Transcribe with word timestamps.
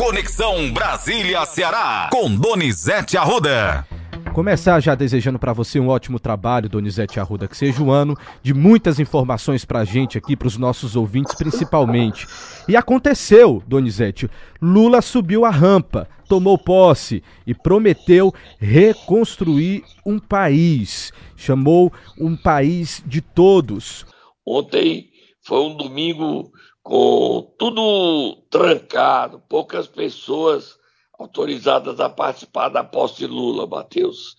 Conexão 0.00 0.72
Brasília-Ceará, 0.72 2.08
com 2.10 2.34
Donizete 2.34 3.18
Arruda. 3.18 3.86
Começar 4.32 4.80
já 4.80 4.94
desejando 4.94 5.38
para 5.38 5.52
você 5.52 5.78
um 5.78 5.88
ótimo 5.88 6.18
trabalho, 6.18 6.70
Donizete 6.70 7.20
Arruda, 7.20 7.46
que 7.46 7.54
seja 7.54 7.82
um 7.82 7.90
ano 7.90 8.16
de 8.42 8.54
muitas 8.54 8.98
informações 8.98 9.66
para 9.66 9.80
a 9.80 9.84
gente 9.84 10.16
aqui, 10.16 10.34
para 10.34 10.48
os 10.48 10.56
nossos 10.56 10.96
ouvintes 10.96 11.34
principalmente. 11.34 12.26
E 12.66 12.78
aconteceu, 12.78 13.62
Donizete, 13.66 14.30
Lula 14.60 15.02
subiu 15.02 15.44
a 15.44 15.50
rampa, 15.50 16.08
tomou 16.26 16.56
posse 16.56 17.22
e 17.46 17.54
prometeu 17.54 18.32
reconstruir 18.58 19.84
um 20.06 20.18
país. 20.18 21.12
Chamou 21.36 21.92
um 22.18 22.34
país 22.38 23.02
de 23.04 23.20
todos. 23.20 24.06
Ontem 24.46 25.10
foi 25.42 25.60
um 25.60 25.76
domingo 25.76 26.50
com 26.82 27.54
tudo 27.58 28.36
trancado, 28.50 29.42
poucas 29.48 29.86
pessoas 29.86 30.78
autorizadas 31.18 32.00
a 32.00 32.08
participar 32.08 32.68
da 32.68 32.82
posse 32.82 33.18
de 33.18 33.26
Lula, 33.26 33.66
Matheus. 33.66 34.36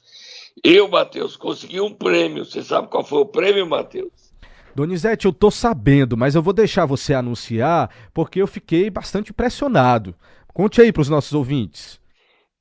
Eu, 0.64 0.88
Matheus, 0.88 1.38
consegui 1.38 1.80
um 1.80 1.94
prêmio. 1.94 2.44
Você 2.44 2.64
sabe 2.64 2.88
qual 2.88 3.04
foi 3.04 3.20
o 3.20 3.26
prêmio, 3.26 3.66
Matheus? 3.68 4.32
Donizete, 4.76 5.26
eu 5.26 5.34
tô 5.34 5.52
sabendo, 5.52 6.16
mas 6.16 6.34
eu 6.34 6.42
vou 6.42 6.54
deixar 6.54 6.86
você 6.86 7.14
anunciar 7.14 7.90
porque 8.14 8.42
eu 8.42 8.48
fiquei 8.48 8.90
bastante 8.90 9.32
impressionado. 9.32 10.16
Conte 10.54 10.82
aí 10.82 10.92
para 10.92 11.02
os 11.02 11.10
nossos 11.10 11.34
ouvintes. 11.34 12.00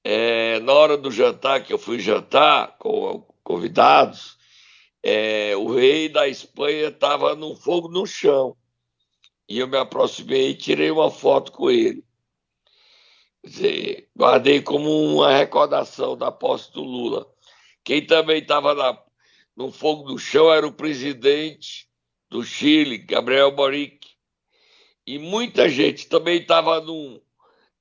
É, 0.04 0.60
na 0.60 0.72
hora 0.72 0.96
do 0.96 1.10
jantar, 1.10 1.62
que 1.62 1.72
eu 1.72 1.78
fui 1.78 1.98
jantar 1.98 2.76
com 2.78 3.24
convidados, 3.42 4.38
é, 5.02 5.54
o 5.56 5.74
rei 5.74 6.08
da 6.08 6.26
Espanha 6.28 6.88
estava 6.88 7.34
num 7.34 7.54
fogo 7.54 7.88
no 7.88 8.06
chão. 8.06 8.56
E 9.50 9.58
eu 9.58 9.66
me 9.66 9.76
aproximei 9.76 10.50
e 10.50 10.54
tirei 10.54 10.92
uma 10.92 11.10
foto 11.10 11.50
com 11.50 11.68
ele. 11.68 12.04
Dizer, 13.44 14.08
guardei 14.16 14.62
como 14.62 14.88
uma 14.88 15.36
recordação 15.36 16.16
da 16.16 16.30
posse 16.30 16.72
do 16.72 16.84
Lula. 16.84 17.28
Quem 17.82 18.06
também 18.06 18.40
estava 18.40 19.04
no 19.56 19.72
fogo 19.72 20.04
do 20.04 20.16
chão 20.20 20.52
era 20.52 20.64
o 20.64 20.72
presidente 20.72 21.88
do 22.28 22.44
Chile, 22.44 22.98
Gabriel 22.98 23.50
Boric. 23.50 24.06
E 25.04 25.18
muita 25.18 25.68
gente 25.68 26.06
também 26.06 26.38
estava 26.40 26.80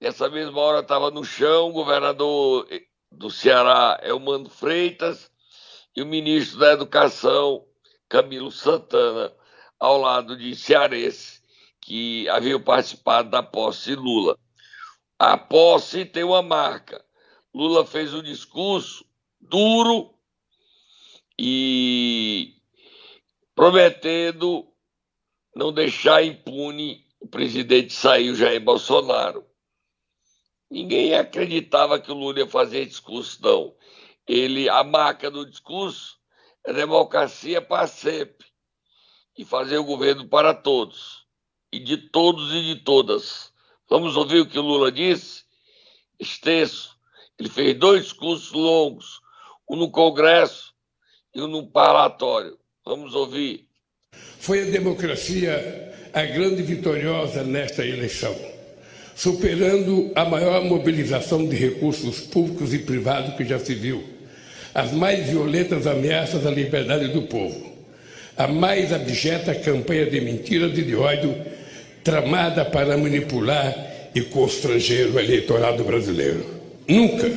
nessa 0.01 0.27
mesma 0.27 0.59
hora 0.59 0.79
estava 0.79 1.11
no 1.11 1.23
chão, 1.23 1.69
o 1.69 1.73
governador 1.73 2.67
do 3.11 3.29
Ceará, 3.29 3.99
Elmando 4.01 4.49
Freitas, 4.49 5.29
e 5.95 6.01
o 6.01 6.07
ministro 6.07 6.57
da 6.57 6.71
Educação, 6.71 7.63
Camilo 8.07 8.51
Santana, 8.51 9.31
ao 9.79 9.99
lado 9.99 10.35
de 10.35 10.55
cearense 10.55 11.38
que 11.81 12.27
haviam 12.29 12.61
participado 12.61 13.29
da 13.29 13.41
posse 13.41 13.95
Lula. 13.95 14.37
A 15.17 15.37
posse 15.37 16.05
tem 16.05 16.23
uma 16.23 16.41
marca. 16.41 17.03
Lula 17.53 17.85
fez 17.85 18.13
um 18.13 18.21
discurso 18.21 19.05
duro 19.39 20.13
e 21.37 22.55
prometendo 23.55 24.67
não 25.55 25.73
deixar 25.73 26.23
impune 26.23 27.05
o 27.19 27.27
presidente 27.27 27.93
sair, 27.93 28.29
o 28.29 28.35
Jair 28.35 28.61
Bolsonaro. 28.61 29.45
Ninguém 30.69 31.15
acreditava 31.15 31.99
que 31.99 32.11
o 32.11 32.15
Lula 32.15 32.39
ia 32.39 32.47
fazer 32.47 32.85
discurso, 32.85 33.41
não. 33.41 33.75
Ele, 34.27 34.69
a 34.69 34.83
marca 34.83 35.31
do 35.31 35.49
discurso 35.49 36.19
é 36.63 36.71
democracia 36.71 37.61
para 37.61 37.87
sempre 37.87 38.47
e 39.35 39.43
fazer 39.43 39.79
o 39.79 39.83
governo 39.83 40.29
para 40.29 40.53
todos 40.53 41.18
e 41.71 41.79
de 41.79 41.97
todos 41.97 42.53
e 42.53 42.61
de 42.73 42.75
todas. 42.83 43.51
Vamos 43.89 44.15
ouvir 44.15 44.41
o 44.41 44.45
que 44.45 44.59
Lula 44.59 44.91
disse? 44.91 45.43
Extenso. 46.19 46.97
Ele 47.39 47.49
fez 47.49 47.77
dois 47.77 48.03
discursos 48.03 48.51
longos, 48.51 49.21
um 49.69 49.75
no 49.75 49.89
Congresso 49.89 50.73
e 51.33 51.41
um 51.41 51.47
no 51.47 51.67
parlatório. 51.67 52.57
Vamos 52.85 53.15
ouvir. 53.15 53.67
Foi 54.39 54.61
a 54.61 54.71
democracia 54.71 55.89
a 56.13 56.23
grande 56.23 56.63
vitoriosa 56.63 57.43
nesta 57.43 57.85
eleição, 57.85 58.35
superando 59.15 60.11
a 60.15 60.25
maior 60.25 60.63
mobilização 60.63 61.47
de 61.47 61.55
recursos 61.55 62.21
públicos 62.21 62.73
e 62.73 62.79
privados 62.79 63.35
que 63.35 63.45
já 63.45 63.59
se 63.59 63.75
viu, 63.75 64.03
as 64.73 64.91
mais 64.91 65.27
violentas 65.27 65.85
ameaças 65.85 66.45
à 66.45 66.51
liberdade 66.51 67.09
do 67.09 67.23
povo, 67.23 67.77
a 68.35 68.47
mais 68.47 68.91
abjeta 68.91 69.53
campanha 69.53 70.09
de 70.09 70.19
mentiras 70.21 70.77
e 70.77 70.81
de 70.81 70.95
ódio 70.95 71.35
tramada 72.03 72.65
para 72.65 72.97
manipular 72.97 73.75
e 74.13 74.21
constranger 74.21 75.13
o 75.13 75.19
eleitorado 75.19 75.83
brasileiro. 75.83 76.45
Nunca 76.87 77.29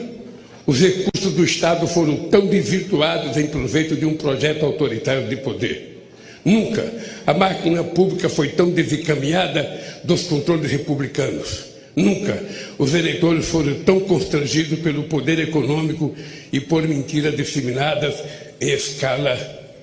os 0.66 0.80
recursos 0.80 1.32
do 1.34 1.44
Estado 1.44 1.86
foram 1.86 2.28
tão 2.28 2.46
desvirtuados 2.46 3.36
em 3.36 3.46
proveito 3.48 3.96
de 3.96 4.06
um 4.06 4.14
projeto 4.14 4.64
autoritário 4.64 5.28
de 5.28 5.36
poder. 5.36 6.08
Nunca 6.44 6.92
a 7.26 7.34
máquina 7.34 7.84
pública 7.84 8.28
foi 8.28 8.48
tão 8.48 8.70
desencaminhada 8.70 10.00
dos 10.04 10.22
controles 10.24 10.70
republicanos. 10.70 11.72
Nunca 11.94 12.42
os 12.78 12.94
eleitores 12.94 13.46
foram 13.46 13.74
tão 13.84 14.00
constrangidos 14.00 14.78
pelo 14.78 15.04
poder 15.04 15.38
econômico 15.40 16.14
e 16.52 16.60
por 16.60 16.86
mentiras 16.88 17.36
disseminadas 17.36 18.14
em 18.60 18.70
escala 18.70 19.36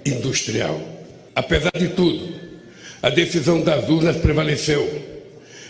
industrial. 0.06 0.82
Apesar 1.36 1.72
de 1.78 1.90
tudo, 1.90 2.49
a 3.02 3.10
decisão 3.10 3.62
das 3.62 3.88
urnas 3.90 4.18
prevaleceu, 4.18 4.86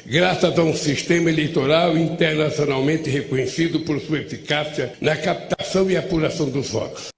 graças 0.06 0.58
a 0.58 0.64
um 0.64 0.74
sistema 0.74 1.30
eleitoral 1.30 1.96
internacionalmente 1.96 3.10
reconhecido 3.10 3.82
por 3.82 4.00
sua 4.02 4.20
eficácia 4.20 4.94
na 5.00 5.16
captação 5.16 5.90
e 5.90 5.96
apuração 5.96 6.50
dos 6.50 6.72
votos. 6.72 7.10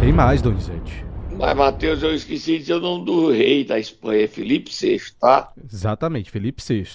Tem 0.00 0.12
mais, 0.12 0.42
Donizete. 0.42 1.04
Mas, 1.38 1.56
Matheus, 1.56 2.02
eu 2.02 2.14
esqueci 2.14 2.52
de 2.52 2.58
dizer 2.58 2.74
o 2.74 2.80
nome 2.80 3.06
do 3.06 3.30
rei 3.30 3.64
da 3.64 3.78
Espanha, 3.78 4.28
Felipe 4.28 4.70
VI, 4.70 5.00
tá? 5.18 5.50
Exatamente, 5.72 6.30
Felipe 6.30 6.62
VI. 6.62 6.86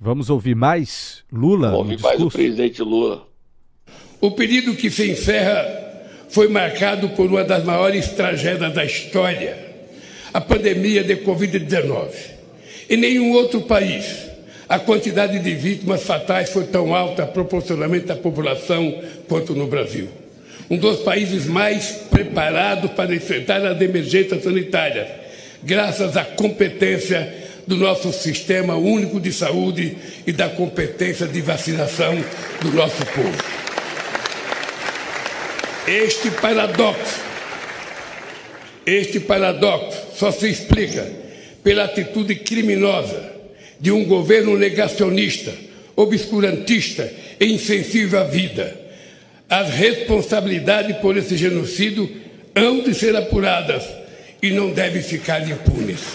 Vamos 0.00 0.30
ouvir 0.30 0.54
mais 0.54 1.24
Lula? 1.32 1.70
Vamos 1.70 1.90
ouvir 1.90 2.02
mais 2.02 2.20
o 2.20 2.30
presidente 2.30 2.82
Lula. 2.82 3.26
O 4.20 4.30
período 4.30 4.76
que 4.76 4.90
se 4.90 5.10
encerra 5.10 5.66
foi 6.28 6.48
marcado 6.48 7.08
por 7.10 7.26
uma 7.26 7.42
das 7.42 7.64
maiores 7.64 8.08
tragédias 8.10 8.72
da 8.72 8.84
história 8.84 9.61
a 10.32 10.40
pandemia 10.40 11.04
de 11.04 11.16
Covid-19. 11.16 12.08
Em 12.88 12.96
nenhum 12.96 13.32
outro 13.32 13.62
país 13.62 14.32
a 14.68 14.78
quantidade 14.78 15.38
de 15.38 15.54
vítimas 15.54 16.02
fatais 16.02 16.48
foi 16.48 16.64
tão 16.64 16.94
alta 16.94 17.26
proporcionalmente 17.26 18.10
à 18.10 18.16
população 18.16 19.02
quanto 19.28 19.54
no 19.54 19.66
Brasil. 19.66 20.08
Um 20.70 20.78
dos 20.78 21.00
países 21.00 21.44
mais 21.44 21.90
preparados 22.10 22.90
para 22.92 23.14
enfrentar 23.14 23.62
as 23.66 23.78
emergências 23.82 24.42
sanitárias, 24.42 25.08
graças 25.62 26.16
à 26.16 26.24
competência 26.24 27.34
do 27.66 27.76
nosso 27.76 28.12
sistema 28.14 28.74
único 28.74 29.20
de 29.20 29.30
saúde 29.30 29.96
e 30.26 30.32
da 30.32 30.48
competência 30.48 31.26
de 31.26 31.42
vacinação 31.42 32.14
do 32.62 32.72
nosso 32.72 33.04
povo. 33.06 33.44
Este 35.86 36.30
paradoxo, 36.30 37.20
este 38.86 39.20
paradoxo 39.20 40.16
só 40.16 40.30
se 40.30 40.48
explica 40.48 41.10
pela 41.62 41.84
atitude 41.84 42.34
criminosa 42.36 43.32
de 43.78 43.90
um 43.90 44.04
governo 44.04 44.56
negacionista, 44.56 45.52
obscurantista 45.96 47.10
e 47.40 47.46
insensível 47.46 48.20
à 48.20 48.24
vida. 48.24 48.80
As 49.48 49.70
responsabilidades 49.70 50.96
por 50.96 51.16
esse 51.16 51.36
genocídio 51.36 52.10
hão 52.54 52.82
de 52.82 52.94
ser 52.94 53.14
apuradas 53.14 53.86
e 54.42 54.50
não 54.50 54.70
devem 54.70 55.02
ficar 55.02 55.48
impunes. 55.48 56.14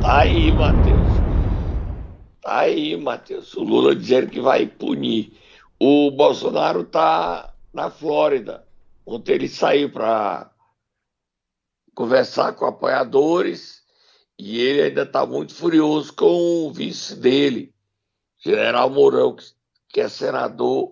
Tá 0.00 0.20
aí, 0.20 0.52
Matheus. 0.52 1.08
Tá 2.42 2.58
aí, 2.60 2.96
Matheus. 2.96 3.54
O 3.54 3.62
Lula 3.62 3.94
dizendo 3.94 4.28
que 4.28 4.40
vai 4.40 4.66
punir. 4.66 5.32
O 5.78 6.10
Bolsonaro 6.10 6.84
tá 6.84 7.52
na 7.72 7.90
Flórida. 7.90 8.62
Ontem 9.06 9.32
ele 9.32 9.48
saiu 9.48 9.90
para 9.90 10.51
conversar 11.94 12.54
com 12.54 12.66
apoiadores 12.66 13.82
e 14.38 14.58
ele 14.58 14.82
ainda 14.82 15.02
está 15.02 15.24
muito 15.24 15.54
furioso 15.54 16.12
com 16.14 16.66
o 16.66 16.72
vice 16.72 17.14
dele, 17.14 17.72
General 18.38 18.90
Mourão, 18.90 19.36
que 19.88 20.00
é 20.00 20.08
senador 20.08 20.90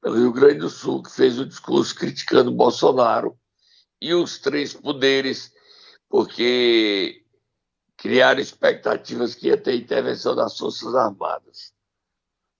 pelo 0.00 0.16
Rio 0.16 0.32
Grande 0.32 0.58
do 0.58 0.68
Sul, 0.68 1.02
que 1.02 1.10
fez 1.10 1.38
o 1.38 1.42
um 1.42 1.48
discurso 1.48 1.94
criticando 1.94 2.50
Bolsonaro 2.50 3.36
e 4.00 4.12
os 4.12 4.38
três 4.38 4.74
poderes, 4.74 5.52
porque 6.08 7.22
criaram 7.96 8.40
expectativas 8.40 9.34
que 9.34 9.48
ia 9.48 9.56
ter 9.56 9.76
intervenção 9.76 10.36
das 10.36 10.58
Forças 10.58 10.94
Armadas. 10.94 11.72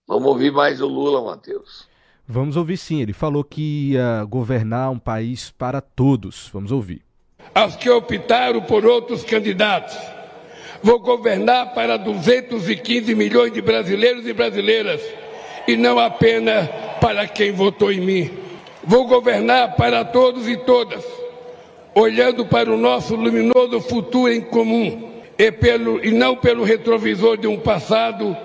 Vamos 0.07 0.27
ouvir 0.27 0.51
mais 0.51 0.81
o 0.81 0.87
Lula, 0.87 1.21
Matheus. 1.23 1.87
Vamos 2.25 2.57
ouvir 2.57 2.77
sim. 2.77 3.01
Ele 3.01 3.13
falou 3.13 3.43
que 3.43 3.91
ia 3.91 4.23
governar 4.23 4.89
um 4.89 4.99
país 4.99 5.51
para 5.51 5.79
todos. 5.79 6.49
Vamos 6.51 6.71
ouvir 6.71 7.06
aos 7.57 7.75
que 7.75 7.89
optaram 7.89 8.61
por 8.61 8.85
outros 8.85 9.23
candidatos, 9.23 9.97
Vou 10.81 10.99
governar 10.99 11.73
para 11.73 11.97
215 11.97 13.15
milhões 13.15 13.51
de 13.51 13.61
brasileiros 13.61 14.27
e 14.27 14.33
brasileiras 14.33 15.01
e 15.67 15.75
não 15.75 15.97
apenas 15.97 16.69
para 17.01 17.27
quem 17.27 17.51
votou 17.51 17.91
em 17.91 17.99
mim. 17.99 18.31
Vou 18.83 19.07
governar 19.07 19.75
para 19.75 20.05
todos 20.05 20.47
e 20.47 20.55
todas, 20.55 21.03
olhando 21.95 22.45
para 22.45 22.71
o 22.71 22.77
nosso 22.77 23.15
luminoso 23.15 23.81
futuro 23.81 24.31
em 24.31 24.39
comum 24.39 25.11
e, 25.37 25.51
pelo, 25.51 26.05
e 26.05 26.11
não 26.11 26.35
pelo 26.35 26.63
retrovisor 26.63 27.37
de 27.37 27.47
um 27.47 27.59
passado 27.59 28.37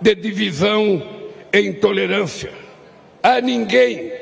de 0.00 0.14
divisão 0.14 1.02
e 1.52 1.60
intolerância. 1.60 2.52
A 3.20 3.40
ninguém 3.40 4.12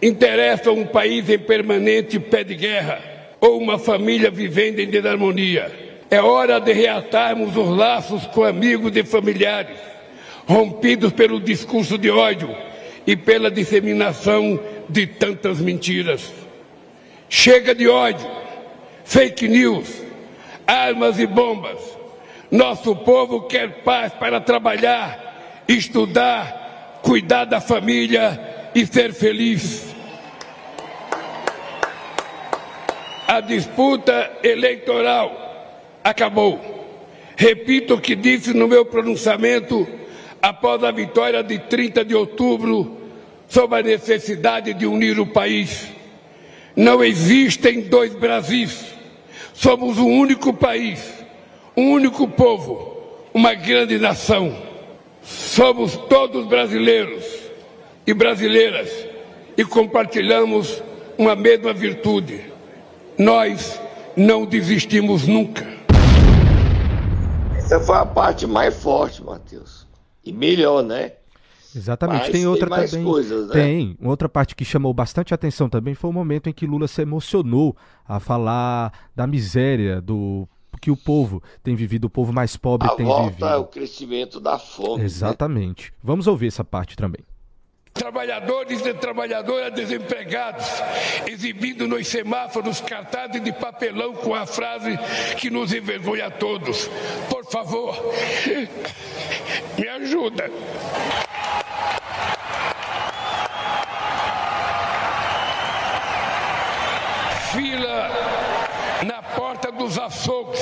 interessa 0.00 0.70
um 0.70 0.86
país 0.86 1.28
em 1.28 1.38
permanente 1.38 2.20
pé 2.20 2.44
de 2.44 2.54
guerra 2.54 3.15
ou 3.40 3.58
uma 3.58 3.78
família 3.78 4.30
vivendo 4.30 4.80
em 4.80 4.88
desarmonia. 4.88 5.86
É 6.10 6.20
hora 6.20 6.60
de 6.60 6.72
reatarmos 6.72 7.56
os 7.56 7.68
laços 7.68 8.26
com 8.26 8.44
amigos 8.44 8.96
e 8.96 9.02
familiares, 9.02 9.76
rompidos 10.46 11.12
pelo 11.12 11.40
discurso 11.40 11.98
de 11.98 12.10
ódio 12.10 12.54
e 13.06 13.16
pela 13.16 13.50
disseminação 13.50 14.60
de 14.88 15.06
tantas 15.06 15.60
mentiras. 15.60 16.32
Chega 17.28 17.74
de 17.74 17.88
ódio, 17.88 18.28
fake 19.04 19.48
news, 19.48 20.02
armas 20.66 21.18
e 21.18 21.26
bombas. 21.26 21.78
Nosso 22.50 22.94
povo 22.94 23.42
quer 23.42 23.82
paz 23.82 24.12
para 24.12 24.40
trabalhar, 24.40 25.64
estudar, 25.66 27.00
cuidar 27.02 27.44
da 27.44 27.60
família 27.60 28.70
e 28.74 28.86
ser 28.86 29.12
feliz. 29.12 29.95
A 33.36 33.40
disputa 33.42 34.38
eleitoral 34.42 35.92
acabou. 36.02 36.58
Repito 37.36 37.92
o 37.92 38.00
que 38.00 38.16
disse 38.16 38.54
no 38.54 38.66
meu 38.66 38.86
pronunciamento 38.86 39.86
após 40.40 40.82
a 40.82 40.90
vitória 40.90 41.42
de 41.42 41.58
30 41.58 42.02
de 42.02 42.14
outubro 42.14 42.96
sobre 43.46 43.78
a 43.78 43.82
necessidade 43.82 44.72
de 44.72 44.86
unir 44.86 45.20
o 45.20 45.26
país. 45.26 45.86
Não 46.74 47.04
existem 47.04 47.82
dois 47.82 48.14
Brasis. 48.14 48.86
Somos 49.52 49.98
um 49.98 50.18
único 50.18 50.54
país, 50.54 51.06
um 51.76 51.90
único 51.90 52.26
povo, 52.26 52.96
uma 53.34 53.52
grande 53.52 53.98
nação. 53.98 54.56
Somos 55.22 55.94
todos 56.08 56.46
brasileiros 56.46 57.22
e 58.06 58.14
brasileiras 58.14 58.90
e 59.58 59.62
compartilhamos 59.62 60.82
uma 61.18 61.36
mesma 61.36 61.74
virtude. 61.74 62.55
Nós 63.18 63.80
não 64.14 64.44
desistimos 64.44 65.26
nunca. 65.26 65.66
Essa 67.56 67.80
foi 67.80 67.96
a 67.96 68.04
parte 68.04 68.46
mais 68.46 68.76
forte, 68.76 69.24
Matheus. 69.24 69.86
E 70.22 70.32
melhor, 70.32 70.82
né? 70.82 71.12
Exatamente. 71.74 72.24
Mas 72.24 72.30
tem 72.30 72.46
outra 72.46 72.68
tem 72.68 72.88
também. 72.88 73.04
Coisas, 73.04 73.48
né? 73.48 73.52
Tem. 73.54 73.96
Outra 74.02 74.28
parte 74.28 74.54
que 74.54 74.66
chamou 74.66 74.92
bastante 74.92 75.32
atenção 75.32 75.68
também 75.68 75.94
foi 75.94 76.10
o 76.10 76.12
momento 76.12 76.48
em 76.48 76.52
que 76.52 76.66
Lula 76.66 76.86
se 76.86 77.00
emocionou 77.00 77.74
a 78.06 78.20
falar 78.20 78.92
da 79.14 79.26
miséria 79.26 80.00
do 80.00 80.46
que 80.80 80.90
o 80.90 80.96
povo 80.96 81.42
tem 81.62 81.74
vivido, 81.74 82.04
o 82.04 82.10
povo 82.10 82.34
mais 82.34 82.54
pobre 82.54 82.86
a 82.86 82.90
tem 82.90 83.06
volta 83.06 83.30
vivido. 83.30 83.46
É 83.46 83.56
o 83.56 83.64
crescimento 83.64 84.38
da 84.38 84.58
fome. 84.58 84.98
Né? 84.98 85.04
Exatamente. 85.06 85.90
Né? 85.90 85.98
Vamos 86.02 86.26
ouvir 86.26 86.48
essa 86.48 86.62
parte 86.64 86.96
também. 86.96 87.24
Trabalhadores 88.06 88.86
e 88.86 88.94
trabalhadoras 88.94 89.72
desempregados, 89.72 90.64
exibindo 91.26 91.88
nos 91.88 92.06
semáforos 92.06 92.80
cartazes 92.80 93.42
de 93.42 93.50
papelão 93.50 94.14
com 94.14 94.32
a 94.32 94.46
frase 94.46 94.96
que 95.38 95.50
nos 95.50 95.74
envergonha 95.74 96.26
a 96.26 96.30
todos. 96.30 96.88
Por 97.28 97.44
favor, 97.46 97.96
me 99.76 99.88
ajuda. 99.88 100.48
fila 107.52 108.10
na 109.04 109.22
porta 109.22 109.72
dos 109.72 109.98
açougues 109.98 110.60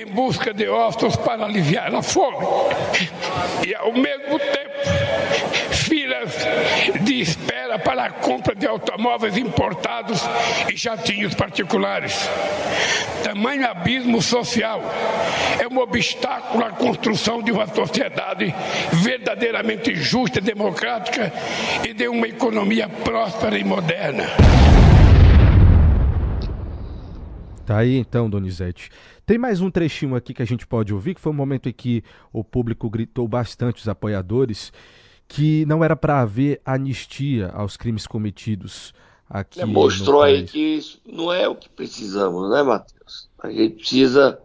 em 0.00 0.06
busca 0.06 0.52
de 0.52 0.68
ossos 0.68 1.14
para 1.14 1.44
aliviar 1.44 1.94
a 1.94 2.02
fome. 2.02 2.46
E 3.66 3.74
ao 3.74 3.92
mesmo 3.92 4.38
tempo, 4.38 4.99
filas 5.90 6.32
de 7.02 7.20
espera 7.20 7.76
para 7.76 8.04
a 8.04 8.10
compra 8.10 8.54
de 8.54 8.64
automóveis 8.64 9.36
importados 9.36 10.22
e 10.72 10.76
jatinhos 10.76 11.34
particulares. 11.34 12.28
Tamanho 13.24 13.68
abismo 13.68 14.22
social 14.22 14.80
é 15.58 15.66
um 15.66 15.78
obstáculo 15.78 16.64
à 16.64 16.70
construção 16.70 17.42
de 17.42 17.50
uma 17.50 17.66
sociedade 17.66 18.54
verdadeiramente 18.92 19.96
justa, 19.96 20.40
democrática 20.40 21.32
e 21.84 21.92
de 21.92 22.06
uma 22.06 22.28
economia 22.28 22.88
próspera 22.88 23.58
e 23.58 23.64
moderna. 23.64 24.26
Tá 27.66 27.78
aí 27.78 27.96
então, 27.96 28.30
Donizete. 28.30 28.90
Tem 29.26 29.38
mais 29.38 29.60
um 29.60 29.70
trechinho 29.70 30.14
aqui 30.14 30.32
que 30.32 30.42
a 30.42 30.46
gente 30.46 30.66
pode 30.68 30.94
ouvir, 30.94 31.14
que 31.14 31.20
foi 31.20 31.32
um 31.32 31.36
momento 31.36 31.68
em 31.68 31.72
que 31.72 32.04
o 32.32 32.44
público 32.44 32.88
gritou 32.88 33.26
bastante, 33.26 33.80
os 33.80 33.88
apoiadores, 33.88 34.72
que 35.30 35.64
não 35.64 35.84
era 35.84 35.94
para 35.94 36.20
haver 36.20 36.60
anistia 36.64 37.50
aos 37.54 37.76
crimes 37.76 38.04
cometidos 38.04 38.92
aqui. 39.28 39.60
É, 39.60 39.64
mostrou 39.64 40.22
aí 40.22 40.44
que 40.44 40.58
isso 40.58 41.00
não 41.06 41.32
é 41.32 41.48
o 41.48 41.54
que 41.54 41.68
precisamos, 41.68 42.50
né, 42.50 42.64
Matheus? 42.64 43.30
A 43.38 43.48
gente 43.48 43.76
precisa 43.76 44.40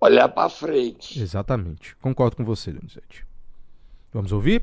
olhar 0.00 0.28
para 0.28 0.48
frente. 0.48 1.20
Exatamente. 1.20 1.96
Concordo 1.96 2.36
com 2.36 2.44
você, 2.44 2.70
Donizete. 2.70 3.26
Vamos 4.12 4.30
ouvir? 4.30 4.62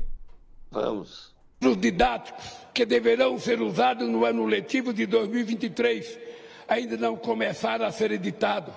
Vamos. 0.70 1.34
Os 1.62 1.76
didáticos 1.76 2.42
que 2.72 2.86
deverão 2.86 3.38
ser 3.38 3.60
usados 3.60 4.08
no 4.08 4.24
ano 4.24 4.46
letivo 4.46 4.90
de 4.94 5.04
2023 5.04 6.18
ainda 6.66 6.96
não 6.96 7.14
começaram 7.14 7.84
a 7.84 7.92
ser 7.92 8.10
editados. 8.10 8.72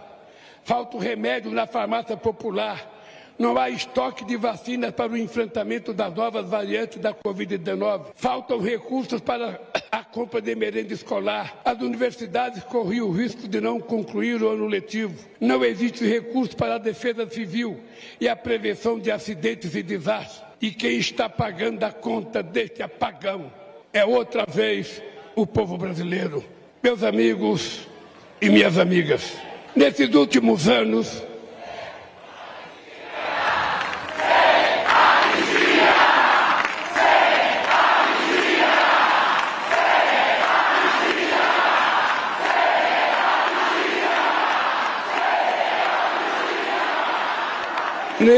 Falta 0.65 0.97
o 0.97 0.99
remédio 0.99 1.51
na 1.51 1.65
farmácia 1.65 2.17
popular. 2.17 2.94
Não 3.37 3.57
há 3.57 3.69
estoque 3.69 4.23
de 4.23 4.37
vacinas 4.37 4.91
para 4.91 5.11
o 5.11 5.17
enfrentamento 5.17 5.93
das 5.93 6.13
novas 6.13 6.49
variantes 6.49 6.99
da 6.99 7.13
Covid-19. 7.13 8.07
Faltam 8.15 8.59
recursos 8.59 9.19
para 9.21 9.59
a 9.91 10.03
compra 10.03 10.41
de 10.41 10.55
merenda 10.55 10.93
escolar. 10.93 11.61
As 11.65 11.81
universidades 11.81 12.63
corriam 12.63 13.07
o 13.07 13.11
risco 13.11 13.47
de 13.47 13.59
não 13.59 13.79
concluir 13.79 14.41
o 14.41 14.49
ano 14.49 14.67
letivo. 14.67 15.13
Não 15.39 15.63
existe 15.63 16.05
recurso 16.05 16.55
para 16.55 16.75
a 16.75 16.79
defesa 16.79 17.29
civil 17.29 17.79
e 18.21 18.29
a 18.29 18.35
prevenção 18.35 18.99
de 18.99 19.11
acidentes 19.11 19.75
e 19.75 19.83
desastres. 19.83 20.43
E 20.61 20.71
quem 20.71 20.97
está 20.97 21.27
pagando 21.27 21.83
a 21.83 21.91
conta 21.91 22.41
deste 22.41 22.81
apagão 22.81 23.51
é 23.91 24.05
outra 24.05 24.45
vez 24.47 25.01
o 25.35 25.45
povo 25.45 25.77
brasileiro 25.77 26.43
meus 26.85 27.01
amigos 27.01 27.87
e 28.39 28.47
minhas 28.47 28.77
amigas, 28.77 29.33
nesses 29.75 30.13
últimos 30.13 30.67
anos, 30.67 31.23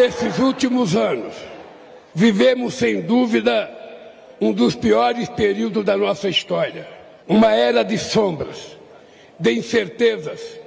Nesses 0.08 0.40
últimos 0.40 0.96
anos, 0.96 1.36
vivemos 2.16 2.76
sem 2.76 3.02
dúvida 3.02 3.70
um 4.40 4.54
dos 4.54 4.74
piores 4.74 5.28
períodos 5.28 5.84
da 5.84 5.98
nossa 5.98 6.30
história 6.30 6.88
uma 7.28 7.52
era 7.52 7.84
de 7.84 7.98
sombras, 7.98 8.78
de 9.38 9.52
incertezas 9.52 10.62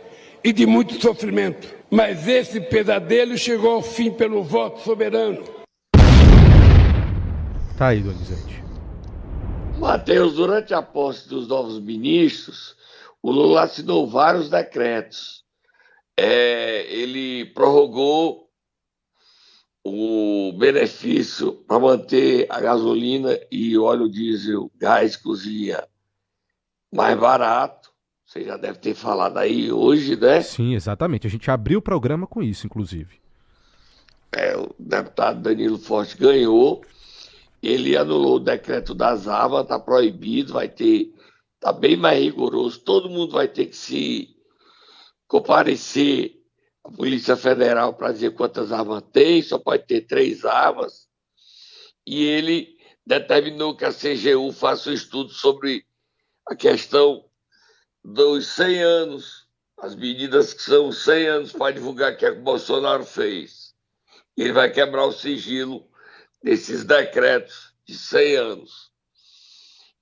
e 0.45 0.53
de 0.53 0.67
muito 0.67 1.01
sofrimento. 1.01 1.75
Mas 1.91 2.29
esse 2.29 2.61
pesadelo 2.61 3.39
chegou 3.39 3.77
ao 3.77 3.83
fim 3.83 4.11
pelo 4.11 4.45
voto 4.45 4.81
soberano. 4.81 5.43
Tá 7.79 7.87
aí, 7.87 8.01
Donizete. 8.01 8.63
Mateus, 9.79 10.35
durante 10.35 10.75
a 10.75 10.83
posse 10.83 11.27
dos 11.27 11.49
novos 11.49 11.81
ministros, 11.81 12.77
o 13.23 13.31
Lula 13.31 13.63
assinou 13.63 14.07
vários 14.07 14.51
decretos. 14.51 15.43
É, 16.15 16.85
ele 16.93 17.47
prorrogou 17.55 18.50
o 19.85 20.53
benefício 20.59 21.53
para 21.53 21.79
manter 21.79 22.47
a 22.51 22.61
gasolina 22.61 23.39
e 23.51 23.77
óleo 23.79 24.09
diesel, 24.09 24.71
gás 24.77 25.17
cozinha 25.17 25.87
mais 26.93 27.19
barato. 27.19 27.91
Você 28.25 28.45
já 28.45 28.57
deve 28.57 28.79
ter 28.79 28.95
falado 28.95 29.39
aí 29.39 29.73
hoje, 29.73 30.17
né? 30.17 30.41
Sim, 30.43 30.75
exatamente. 30.75 31.27
A 31.27 31.31
gente 31.31 31.51
abriu 31.51 31.81
o 31.81 31.83
programa 31.83 32.27
com 32.27 32.43
isso, 32.43 32.67
inclusive. 32.67 33.21
É, 34.31 34.57
o 34.57 34.73
deputado 34.79 35.41
Danilo 35.41 35.79
Forte 35.79 36.17
ganhou. 36.17 36.85
Ele 37.63 37.97
anulou 37.97 38.37
o 38.37 38.41
decreto 38.41 38.95
das 38.95 39.27
armas, 39.27 39.63
está 39.63 39.79
proibido, 39.79 40.53
vai 40.53 40.69
ter. 40.69 41.13
Está 41.57 41.73
bem 41.73 41.97
mais 41.97 42.23
rigoroso. 42.23 42.81
Todo 42.81 43.11
mundo 43.11 43.33
vai 43.33 43.49
ter 43.49 43.67
que 43.67 43.77
se 43.77 44.29
comparecer 45.27 46.40
a 46.85 46.91
Polícia 46.91 47.37
Federal 47.37 47.95
para 47.95 48.13
dizer 48.13 48.35
quantas 48.35 48.73
armas 48.73 49.03
tem, 49.13 49.43
só 49.43 49.59
pode 49.59 49.87
ter 49.87 50.03
três 50.03 50.45
armas. 50.45 51.09
E 52.07 52.25
ele 52.25 52.77
determinou 53.07 53.77
que 53.77 53.85
a 53.85 53.93
CGU 53.93 54.53
faça 54.53 54.91
um 54.91 54.93
estudo 54.93 55.31
sobre 55.31 55.87
a 56.47 56.55
questão 56.55 57.25
dos 58.05 58.47
100 58.49 58.83
anos, 58.83 59.49
as 59.79 59.95
medidas 59.95 60.55
que 60.55 60.63
são 60.63 60.91
100 60.91 61.27
anos 61.27 61.53
para 61.53 61.75
divulgar 61.75 62.13
o 62.13 62.17
que, 62.17 62.27
é 62.27 62.33
que 62.33 62.39
o 62.39 62.43
Bolsonaro 62.43 63.05
fez. 63.05 63.75
Ele 64.37 64.53
vai 64.53 64.71
quebrar 64.71 65.05
o 65.05 65.13
sigilo 65.13 65.89
desses 66.43 66.85
decretos 66.85 67.75
de 67.87 67.97
100 67.97 68.37
anos. 68.37 68.91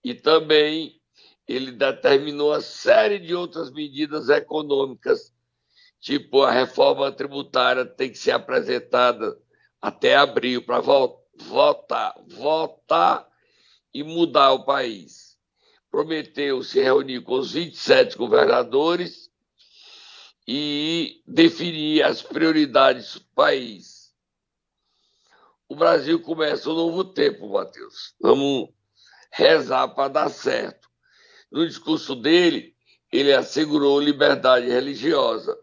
E 0.05 0.15
também 0.15 1.01
ele 1.47 1.73
determinou 1.73 2.53
a 2.53 2.61
série 2.61 3.19
de 3.19 3.35
outras 3.35 3.71
medidas 3.71 4.29
econômicas, 4.29 5.33
tipo 6.01 6.43
a 6.43 6.51
reforma 6.51 7.11
tributária 7.13 7.85
tem 7.85 8.11
que 8.11 8.19
ser 8.19 8.33
apresentada 8.33 9.39
até 9.81 10.17
abril 10.17 10.65
para 10.65 10.81
votar, 10.81 12.15
votar 12.29 13.27
e 13.93 14.03
mudar 14.03 14.53
o 14.53 14.65
país. 14.65 15.39
Prometeu 15.91 16.63
se 16.63 16.81
reunir 16.81 17.23
com 17.23 17.35
os 17.35 17.53
27 17.53 18.17
governadores 18.17 19.31
e 20.47 21.23
definir 21.27 22.03
as 22.03 22.23
prioridades 22.23 23.15
do 23.15 23.25
país. 23.35 24.15
O 25.69 25.77
Brasil 25.77 26.21
começa 26.23 26.71
um 26.71 26.75
novo 26.75 27.05
tempo, 27.05 27.53
Matheus. 27.53 28.15
Vamos 28.21 28.71
rezar 29.31 29.89
para 29.89 30.09
dar 30.09 30.29
certo. 30.31 30.89
No 31.51 31.67
discurso 31.67 32.15
dele, 32.15 32.75
ele 33.13 33.33
assegurou 33.33 34.01
liberdade 34.01 34.67
religiosa, 34.67 35.59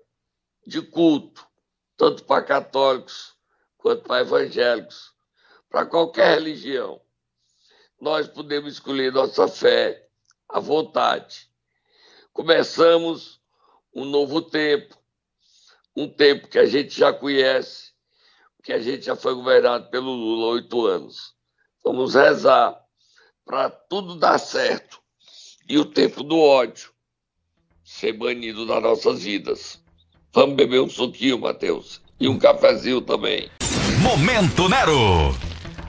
de 0.66 0.82
culto, 0.82 1.46
tanto 1.96 2.24
para 2.24 2.44
católicos 2.44 3.36
quanto 3.78 4.04
para 4.04 4.22
evangélicos, 4.22 5.14
para 5.70 5.86
qualquer 5.86 6.36
religião. 6.36 7.02
Nós 8.00 8.28
podemos 8.28 8.74
escolher 8.74 9.12
nossa 9.12 9.48
fé 9.48 10.10
à 10.50 10.60
vontade. 10.60 11.50
Começamos 12.34 13.42
um 13.94 14.04
novo 14.04 14.42
tempo, 14.42 14.98
um 15.96 16.10
tempo 16.10 16.48
que 16.48 16.60
a 16.60 16.66
gente 16.66 16.98
já 16.98 17.14
conhece, 17.14 17.94
que 18.64 18.74
a 18.74 18.80
gente 18.80 19.06
já 19.06 19.16
foi 19.16 19.36
governado 19.36 19.90
pelo 19.90 20.12
Lula 20.12 20.48
há 20.48 20.50
oito 20.56 20.86
anos. 20.86 21.36
Vamos 21.84 22.16
rezar 22.16 22.84
para 23.46 23.70
tudo 23.70 24.18
dar 24.18 24.40
certo 24.40 25.00
e 25.70 25.78
o 25.78 25.86
tempo 25.86 26.24
do 26.24 26.40
ódio 26.40 26.92
ser 27.84 28.14
banido 28.14 28.66
das 28.66 28.82
nossas 28.82 29.22
vidas. 29.24 29.85
Vamos 30.36 30.58
beber 30.58 30.82
um 30.82 30.90
suquinho, 30.90 31.40
Matheus. 31.40 32.02
E 32.20 32.28
um 32.28 32.38
cafezinho 32.38 33.00
também. 33.00 33.50
Momento 34.02 34.68
Nero! 34.68 35.34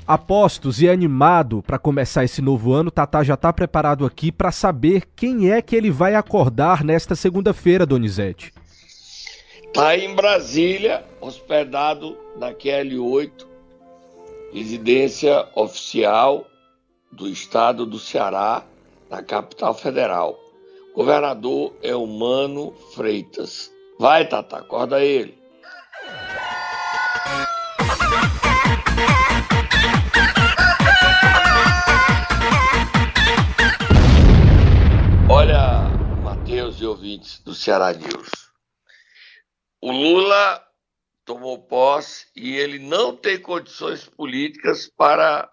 Apostos 0.07 0.81
e 0.81 0.89
animado 0.89 1.65
para 1.67 1.81
começar 1.81 2.23
esse 2.23 2.41
novo 2.41 2.73
ano, 2.73 2.89
Tatá 2.89 3.25
já 3.25 3.35
está 3.35 3.53
preparado 3.53 4.07
aqui 4.07 4.31
para 4.31 4.53
saber 4.53 5.03
quem 5.17 5.51
é 5.51 5.61
que 5.61 5.75
ele 5.75 5.91
vai 5.91 6.15
acordar 6.15 6.85
nesta 6.85 7.17
segunda-feira, 7.17 7.85
Donizete. 7.85 8.53
Está 9.65 9.99
em 9.99 10.15
Brasília, 10.15 11.05
hospedado 11.21 12.17
na 12.39 12.53
QL8, 12.53 13.45
residência 14.53 15.45
oficial 15.57 16.47
do 17.11 17.29
estado 17.29 17.85
do 17.85 17.99
Ceará, 17.99 18.63
na 19.11 19.25
capital 19.25 19.75
federal. 19.75 20.39
Governador 20.95 21.75
é 21.83 21.97
o 21.97 22.07
Mano 22.07 22.73
Freitas. 22.95 23.75
Vai, 23.99 24.29
Tata, 24.29 24.59
acorda 24.59 25.03
ele. 25.03 25.43
Olha, 35.31 35.81
Matheus 36.23 36.79
e 36.81 36.85
ouvintes 36.85 37.41
do 37.41 37.55
Ceará 37.55 37.93
News. 37.95 38.31
O 39.81 39.91
Lula 39.91 40.63
tomou 41.25 41.67
posse 41.67 42.27
e 42.37 42.55
ele 42.55 42.79
não 42.79 43.17
tem 43.17 43.41
condições 43.41 44.07
políticas 44.07 44.89
para 44.89 45.51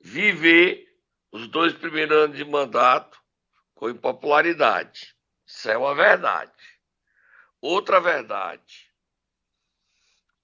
viver 0.00 0.84
os 1.32 1.48
dois 1.48 1.72
primeiros 1.72 2.16
anos 2.16 2.36
de 2.36 2.44
mandato 2.44 3.18
com 3.74 3.88
impopularidade. 3.88 5.14
Isso 5.46 5.70
é 5.70 5.78
uma 5.78 5.94
verdade. 5.94 6.52
Outra 7.66 7.98
verdade. 7.98 8.92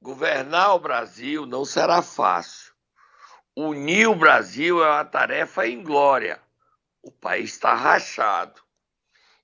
Governar 0.00 0.74
o 0.74 0.80
Brasil 0.80 1.44
não 1.44 1.66
será 1.66 2.00
fácil. 2.00 2.72
Unir 3.54 4.08
o 4.08 4.14
Brasil 4.14 4.82
é 4.82 4.88
uma 4.88 5.04
tarefa 5.04 5.66
inglória. 5.66 6.40
O 7.02 7.12
país 7.12 7.52
está 7.52 7.74
rachado. 7.74 8.62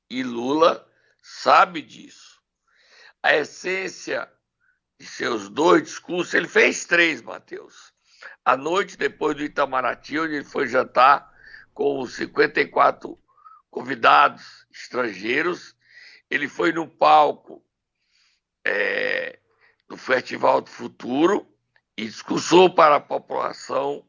E 0.09 0.23
Lula 0.23 0.90
sabe 1.23 1.83
disso. 1.83 2.40
A 3.23 3.37
essência 3.37 4.26
de 4.99 5.04
seus 5.04 5.50
dois 5.50 5.83
discursos, 5.83 6.33
ele 6.33 6.49
fez 6.49 6.87
três, 6.87 7.21
Matheus. 7.21 7.92
À 8.42 8.56
noite, 8.56 8.97
depois 8.97 9.37
do 9.37 9.45
Itamaraty, 9.45 10.18
onde 10.18 10.37
ele 10.37 10.45
foi 10.45 10.66
jantar 10.66 11.30
com 11.75 12.06
54 12.06 13.23
convidados 13.68 14.66
estrangeiros. 14.73 15.76
Ele 16.30 16.49
foi 16.49 16.73
no 16.73 16.88
palco 16.88 17.66
é, 18.67 19.39
do 19.89 19.97
Festival 19.97 20.61
do 20.61 20.69
Futuro 20.69 21.47
e 21.97 22.05
discursou 22.05 22.69
para 22.69 22.97
a 22.97 23.01
população, 23.01 24.05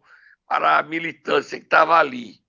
para 0.47 0.79
a 0.79 0.83
militância 0.83 1.59
que 1.59 1.65
estava 1.65 1.95
ali. 1.95 2.39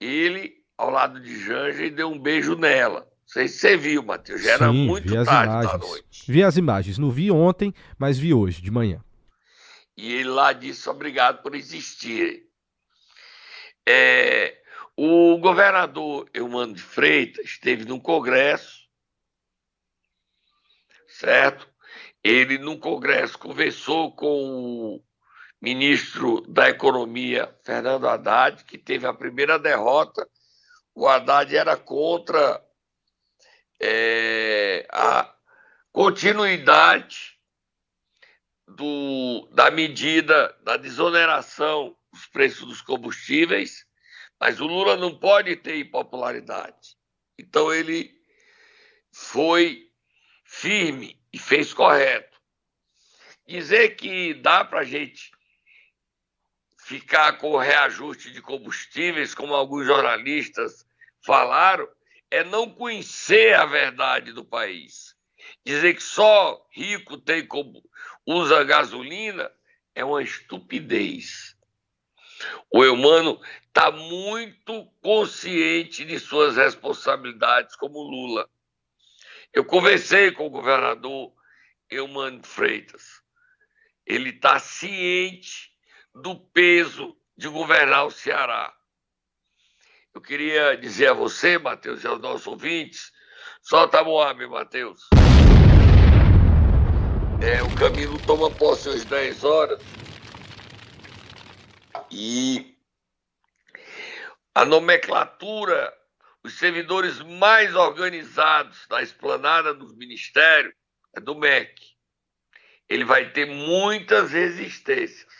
Ele, 0.00 0.52
ao 0.76 0.90
lado 0.90 1.20
de 1.20 1.38
Janja, 1.40 1.88
deu 1.88 2.10
um 2.10 2.18
beijo 2.18 2.56
nela. 2.56 3.00
Não 3.00 3.28
sei 3.28 3.46
se 3.46 3.58
você 3.58 3.76
viu, 3.76 4.02
Matheus. 4.02 4.42
Já 4.42 4.52
era 4.52 4.68
Sim, 4.70 4.86
muito 4.86 5.08
vi 5.08 5.24
tarde 5.24 5.52
imagens. 5.52 5.72
da 5.72 5.78
noite. 5.78 6.32
Vi 6.32 6.42
as 6.42 6.56
imagens. 6.56 6.98
Não 6.98 7.10
vi 7.10 7.30
ontem, 7.30 7.72
mas 7.96 8.18
vi 8.18 8.34
hoje, 8.34 8.60
de 8.60 8.70
manhã. 8.70 9.02
E 9.96 10.12
ele 10.12 10.28
lá 10.28 10.52
disse 10.52 10.88
obrigado 10.88 11.42
por 11.42 11.54
existirem. 11.54 12.42
É, 13.88 14.56
o 14.96 15.38
governador 15.38 16.28
Eumano 16.34 16.74
de 16.74 16.82
Freitas 16.82 17.44
esteve 17.46 17.84
num 17.84 18.00
congresso, 18.00 18.83
certo? 21.18 21.68
Ele, 22.22 22.58
num 22.58 22.78
congresso, 22.78 23.38
conversou 23.38 24.14
com 24.14 24.96
o 24.96 25.04
ministro 25.60 26.40
da 26.42 26.68
Economia, 26.68 27.54
Fernando 27.64 28.08
Haddad, 28.08 28.64
que 28.64 28.78
teve 28.78 29.06
a 29.06 29.14
primeira 29.14 29.58
derrota. 29.58 30.28
O 30.94 31.06
Haddad 31.06 31.54
era 31.54 31.76
contra 31.76 32.62
é, 33.80 34.86
a 34.90 35.32
continuidade 35.92 37.38
do, 38.66 39.48
da 39.52 39.70
medida 39.70 40.56
da 40.62 40.76
desoneração 40.76 41.96
dos 42.12 42.26
preços 42.26 42.66
dos 42.66 42.80
combustíveis, 42.80 43.86
mas 44.40 44.60
o 44.60 44.66
Lula 44.66 44.96
não 44.96 45.18
pode 45.18 45.56
ter 45.56 45.78
impopularidade. 45.78 46.96
Então 47.38 47.72
ele 47.72 48.12
foi 49.12 49.83
firme 50.54 51.20
e 51.32 51.38
fez 51.38 51.74
correto. 51.74 52.40
Dizer 53.46 53.96
que 53.96 54.34
dá 54.34 54.64
para 54.64 54.80
a 54.80 54.84
gente 54.84 55.32
ficar 56.78 57.38
com 57.38 57.50
o 57.52 57.58
reajuste 57.58 58.30
de 58.30 58.40
combustíveis, 58.40 59.34
como 59.34 59.52
alguns 59.52 59.86
jornalistas 59.86 60.86
falaram, 61.20 61.88
é 62.30 62.44
não 62.44 62.70
conhecer 62.70 63.54
a 63.54 63.66
verdade 63.66 64.32
do 64.32 64.44
país. 64.44 65.16
Dizer 65.64 65.94
que 65.94 66.02
só 66.02 66.64
rico 66.70 67.18
tem 67.18 67.46
como 67.46 67.82
usa 68.24 68.64
gasolina 68.64 69.50
é 69.94 70.04
uma 70.04 70.22
estupidez. 70.22 71.56
O 72.70 72.82
humano 72.82 73.40
está 73.66 73.90
muito 73.90 74.86
consciente 75.02 76.04
de 76.04 76.18
suas 76.18 76.56
responsabilidades, 76.56 77.76
como 77.76 78.02
Lula. 78.02 78.48
Eu 79.54 79.64
conversei 79.64 80.32
com 80.32 80.48
o 80.48 80.50
governador 80.50 81.32
Eumano 81.88 82.42
Freitas. 82.42 83.22
Ele 84.04 84.30
está 84.30 84.58
ciente 84.58 85.70
do 86.12 86.34
peso 86.34 87.16
de 87.36 87.46
governar 87.46 88.04
o 88.04 88.10
Ceará. 88.10 88.74
Eu 90.12 90.20
queria 90.20 90.76
dizer 90.76 91.10
a 91.10 91.12
você, 91.12 91.56
Matheus, 91.56 92.02
e 92.02 92.06
aos 92.08 92.20
nossos 92.20 92.46
ouvintes, 92.48 93.12
solta 93.62 94.00
a 94.00 94.04
Moab, 94.04 94.44
Matheus. 94.48 95.08
É, 97.40 97.62
o 97.62 97.74
Camilo 97.76 98.18
toma 98.26 98.50
posse 98.50 98.88
às 98.88 99.04
10 99.04 99.44
horas 99.44 99.80
e 102.10 102.76
a 104.52 104.64
nomenclatura, 104.64 105.92
os 106.44 106.58
servidores 106.58 107.20
mais 107.20 107.74
organizados 107.74 108.86
da 108.86 109.02
esplanada 109.02 109.72
dos 109.72 109.96
ministérios 109.96 110.74
é 111.16 111.20
do 111.20 111.34
MEC. 111.34 111.96
Ele 112.86 113.04
vai 113.04 113.32
ter 113.32 113.46
muitas 113.46 114.30
resistências. 114.30 115.32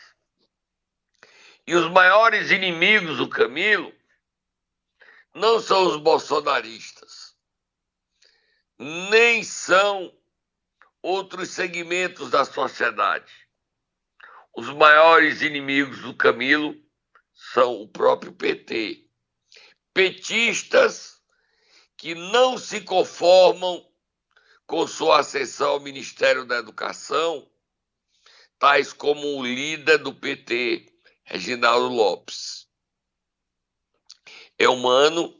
E 1.67 1.75
os 1.75 1.89
maiores 1.91 2.49
inimigos 2.49 3.17
do 3.17 3.29
Camilo 3.29 3.93
não 5.33 5.59
são 5.59 5.85
os 5.87 5.97
bolsonaristas, 5.97 7.35
nem 8.79 9.43
são 9.43 10.11
outros 11.03 11.49
segmentos 11.49 12.31
da 12.31 12.45
sociedade. 12.45 13.31
Os 14.55 14.69
maiores 14.69 15.43
inimigos 15.43 15.99
do 15.99 16.15
Camilo 16.15 16.75
são 17.33 17.81
o 17.81 17.87
próprio 17.87 18.31
PT. 18.31 19.04
Petistas 19.95 21.21
que 21.95 22.13
não 22.13 22.57
se 22.57 22.81
conformam 22.81 23.89
com 24.67 24.85
sua 24.85 25.21
ascensão 25.21 25.69
ao 25.69 25.79
Ministério 25.79 26.43
da 26.43 26.57
Educação, 26.57 27.49
tais 28.59 28.91
como 28.91 29.37
o 29.37 29.45
líder 29.45 29.99
do 29.99 30.13
PT, 30.13 30.85
Reginaldo 31.23 31.87
Lopes. 31.87 32.67
Eumano 34.59 35.33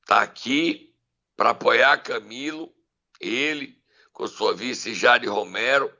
está 0.00 0.22
aqui 0.22 0.96
para 1.36 1.50
apoiar 1.50 2.02
Camilo, 2.02 2.74
ele, 3.20 3.78
com 4.14 4.26
sua 4.26 4.54
vice 4.54 4.94
Jade 4.94 5.26
Romero, 5.26 5.94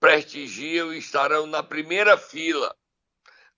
prestigiam 0.00 0.90
e 0.90 0.96
estarão 0.96 1.46
na 1.46 1.62
primeira 1.62 2.16
fila 2.16 2.74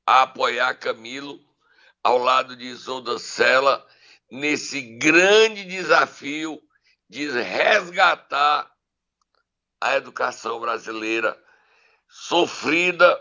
a 0.05 0.23
apoiar 0.23 0.75
Camilo 0.75 1.48
ao 2.03 2.19
lado 2.19 2.57
de 2.57 2.65
Isolda 2.65 3.19
Sela 3.19 3.87
nesse 4.31 4.81
grande 4.81 5.65
desafio 5.65 6.61
de 7.09 7.29
resgatar 7.31 8.71
a 9.81 9.97
educação 9.97 10.61
brasileira 10.61 11.41
sofrida 12.09 13.19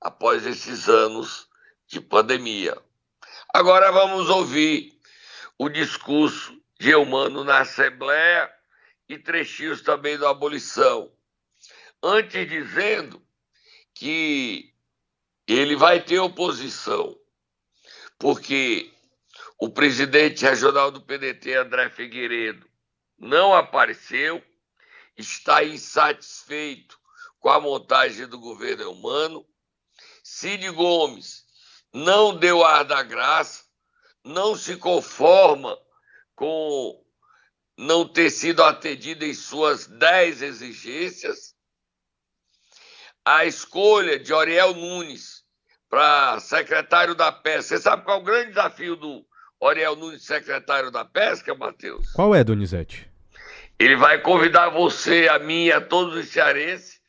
após 0.00 0.46
esses 0.46 0.88
anos 0.88 1.48
de 1.86 2.00
pandemia. 2.00 2.76
Agora 3.52 3.90
vamos 3.92 4.28
ouvir 4.28 4.98
o 5.58 5.68
discurso 5.68 6.58
de 6.78 6.90
Eumano 6.90 7.44
na 7.44 7.58
Assembleia 7.58 8.50
e 9.08 9.18
trechinhos 9.18 9.82
também 9.82 10.16
da 10.16 10.30
abolição. 10.30 11.12
Antes 12.02 12.48
dizendo 12.48 13.22
que 13.92 14.72
ele 15.46 15.76
vai 15.76 16.00
ter 16.00 16.18
oposição, 16.20 17.19
porque 18.20 18.92
o 19.58 19.70
presidente 19.70 20.44
regional 20.44 20.90
do 20.90 21.00
PDT, 21.00 21.54
André 21.54 21.88
Figueiredo, 21.88 22.68
não 23.18 23.54
apareceu, 23.54 24.44
está 25.16 25.64
insatisfeito 25.64 27.00
com 27.38 27.48
a 27.48 27.58
montagem 27.58 28.26
do 28.26 28.38
governo 28.38 28.92
humano. 28.92 29.46
Cid 30.22 30.68
Gomes 30.70 31.46
não 31.94 32.36
deu 32.36 32.62
ar 32.62 32.84
da 32.84 33.02
graça, 33.02 33.64
não 34.22 34.54
se 34.54 34.76
conforma 34.76 35.78
com 36.34 37.02
não 37.78 38.06
ter 38.06 38.28
sido 38.28 38.62
atendido 38.62 39.24
em 39.24 39.32
suas 39.32 39.86
dez 39.86 40.42
exigências. 40.42 41.54
A 43.24 43.46
escolha 43.46 44.18
de 44.18 44.34
Oriel 44.34 44.74
Nunes 44.74 45.40
para 45.90 46.38
secretário 46.38 47.16
da 47.16 47.32
Pesca. 47.32 47.76
Você 47.76 47.78
sabe 47.78 48.04
qual 48.04 48.18
é 48.18 48.20
o 48.20 48.24
grande 48.24 48.50
desafio 48.50 48.94
do 48.94 49.26
Oriel 49.58 49.96
Nunes, 49.96 50.24
secretário 50.24 50.90
da 50.90 51.04
Pesca, 51.04 51.52
Matheus? 51.54 52.12
Qual 52.12 52.32
é, 52.32 52.44
Donizete? 52.44 53.10
Ele 53.78 53.96
vai 53.96 54.20
convidar 54.20 54.68
você, 54.68 55.28
a 55.28 55.38
mim 55.38 55.64
e 55.64 55.72
a 55.72 55.80
todos 55.80 56.14
os 56.14 56.28
cearenses 56.28 57.00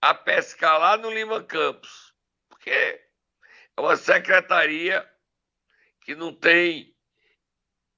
a 0.00 0.12
pescar 0.12 0.78
lá 0.78 0.98
no 0.98 1.10
Lima 1.10 1.42
Campos, 1.42 2.12
porque 2.50 2.70
é 2.70 3.80
uma 3.80 3.96
secretaria 3.96 5.08
que 6.02 6.14
não 6.14 6.30
tem 6.30 6.94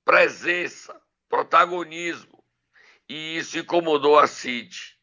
presença, 0.05 0.95
protagonismo, 1.29 2.45
e 3.09 3.39
isso 3.39 3.59
incomodou 3.59 4.17
a 4.17 4.29
CID. 4.29 4.96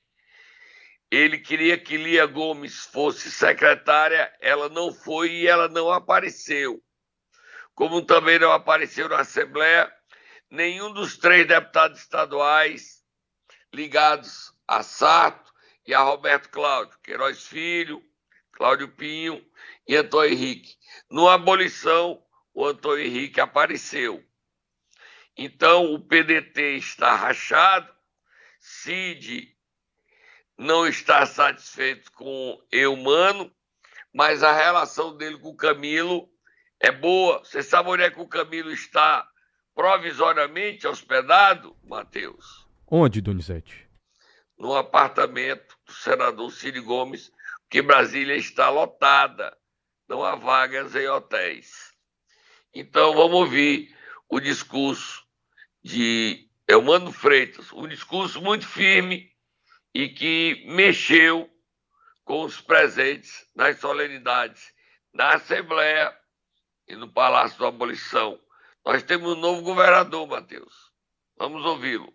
Ele 1.14 1.38
queria 1.38 1.78
que 1.78 1.96
Lia 1.96 2.26
Gomes 2.26 2.86
fosse 2.86 3.30
secretária, 3.30 4.36
ela 4.42 4.68
não 4.68 4.92
foi 4.92 5.30
e 5.32 5.48
ela 5.48 5.70
não 5.70 5.92
apareceu. 5.92 6.84
Como 7.76 8.04
também 8.04 8.40
não 8.40 8.52
apareceu 8.52 9.08
na 9.08 9.20
Assembleia 9.20 9.94
nenhum 10.50 10.92
dos 10.92 11.16
três 11.16 11.48
deputados 11.48 12.00
estaduais 12.00 13.04
ligados 13.72 14.56
a 14.68 14.82
Sato 14.82 15.54
e 15.86 15.94
a 15.94 16.00
Roberto 16.00 16.50
Cláudio, 16.50 16.98
Queiroz 17.04 17.46
Filho, 17.46 18.04
Cláudio 18.52 18.88
Pinho 18.88 19.46
e 19.88 19.96
Antônio 19.96 20.34
Henrique. 20.34 20.76
No 21.12 21.30
abolição, 21.30 22.26
o 22.56 22.66
Antônio 22.66 23.06
Henrique 23.06 23.40
apareceu. 23.40 24.26
Então, 25.38 25.94
o 25.94 26.00
PDT 26.00 26.78
está 26.78 27.16
rachado, 27.16 27.94
Cid 28.60 29.53
não 30.64 30.88
está 30.88 31.26
satisfeito 31.26 32.10
com 32.14 32.58
Eumano, 32.72 33.52
mas 34.14 34.42
a 34.42 34.54
relação 34.54 35.16
dele 35.16 35.38
com 35.38 35.50
o 35.50 35.58
Camilo 35.58 36.30
é 36.80 36.90
boa. 36.90 37.40
Você 37.40 37.62
sabe 37.62 37.90
onde 37.90 38.04
é 38.04 38.10
que 38.10 38.22
o 38.22 38.28
Camilo 38.28 38.72
está 38.72 39.28
provisoriamente 39.76 40.88
hospedado, 40.88 41.76
Matheus? 41.84 42.66
Onde, 42.88 43.20
Donizete? 43.20 43.90
No 44.58 44.74
apartamento 44.76 45.78
do 45.86 45.92
senador 45.92 46.50
Ciro 46.52 46.82
Gomes, 46.84 47.30
que 47.70 47.82
Brasília 47.82 48.36
está 48.38 48.70
lotada, 48.70 49.56
não 50.08 50.24
há 50.24 50.36
vagas 50.36 50.96
em 50.96 51.08
hotéis. 51.08 51.94
Então 52.74 53.14
vamos 53.14 53.34
ouvir 53.34 53.94
o 54.30 54.40
discurso 54.40 55.26
de 55.84 56.48
Elmano 56.68 57.12
Freitas, 57.12 57.74
um 57.74 57.88
discurso 57.88 58.42
muito 58.42 58.66
firme 58.66 59.33
e 59.94 60.10
que 60.10 60.64
mexeu 60.68 61.50
com 62.26 62.44
os 62.44 62.60
presentes 62.60 63.46
nas 63.56 63.80
solenidades 63.80 64.74
na 65.14 65.36
Assembleia 65.36 66.16
e 66.88 66.96
no 66.96 67.08
Palácio 67.08 67.60
da 67.60 67.68
Abolição 67.68 68.40
nós 68.86 69.02
temos 69.02 69.38
um 69.38 69.40
novo 69.40 69.62
governador, 69.62 70.28
Matheus. 70.28 70.92
Vamos 71.38 71.66
ouvi-lo. 71.66 72.12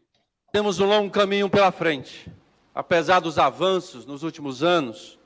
Temos 0.52 0.78
um 0.78 0.86
longo 0.86 1.10
caminho 1.10 1.48
pela 1.48 1.72
frente. 1.72 2.30
Apesar 2.74 3.20
dos 3.20 3.38
avanços 3.38 4.04
nos 4.04 4.22
últimos 4.22 4.62
anos, 4.62 5.18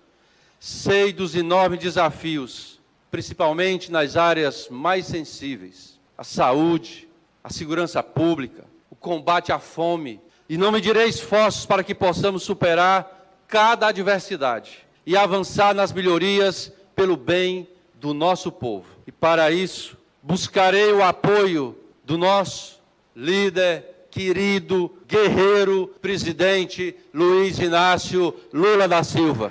sei 0.60 1.12
dos 1.12 1.34
enormes 1.34 1.80
desafios, 1.80 2.80
principalmente 3.10 3.90
nas 3.90 4.16
áreas 4.16 4.68
mais 4.68 5.06
sensíveis: 5.06 6.00
a 6.16 6.22
saúde, 6.22 7.08
a 7.42 7.50
segurança 7.50 8.02
pública, 8.02 8.64
o 8.88 8.94
combate 8.94 9.50
à 9.50 9.58
fome. 9.58 10.20
E 10.52 10.58
não 10.58 10.70
medirei 10.70 11.08
esforços 11.08 11.64
para 11.64 11.82
que 11.82 11.94
possamos 11.94 12.42
superar 12.42 13.40
cada 13.48 13.86
adversidade 13.86 14.80
e 15.06 15.16
avançar 15.16 15.74
nas 15.74 15.94
melhorias 15.94 16.70
pelo 16.94 17.16
bem 17.16 17.66
do 17.98 18.12
nosso 18.12 18.52
povo. 18.52 18.84
E 19.06 19.10
para 19.10 19.50
isso, 19.50 19.96
buscarei 20.22 20.92
o 20.92 21.02
apoio 21.02 21.74
do 22.04 22.18
nosso 22.18 22.82
líder, 23.16 24.08
querido, 24.10 24.94
guerreiro, 25.08 25.86
presidente 26.02 26.94
Luiz 27.14 27.58
Inácio 27.58 28.34
Lula 28.52 28.86
da 28.86 29.02
Silva. 29.02 29.50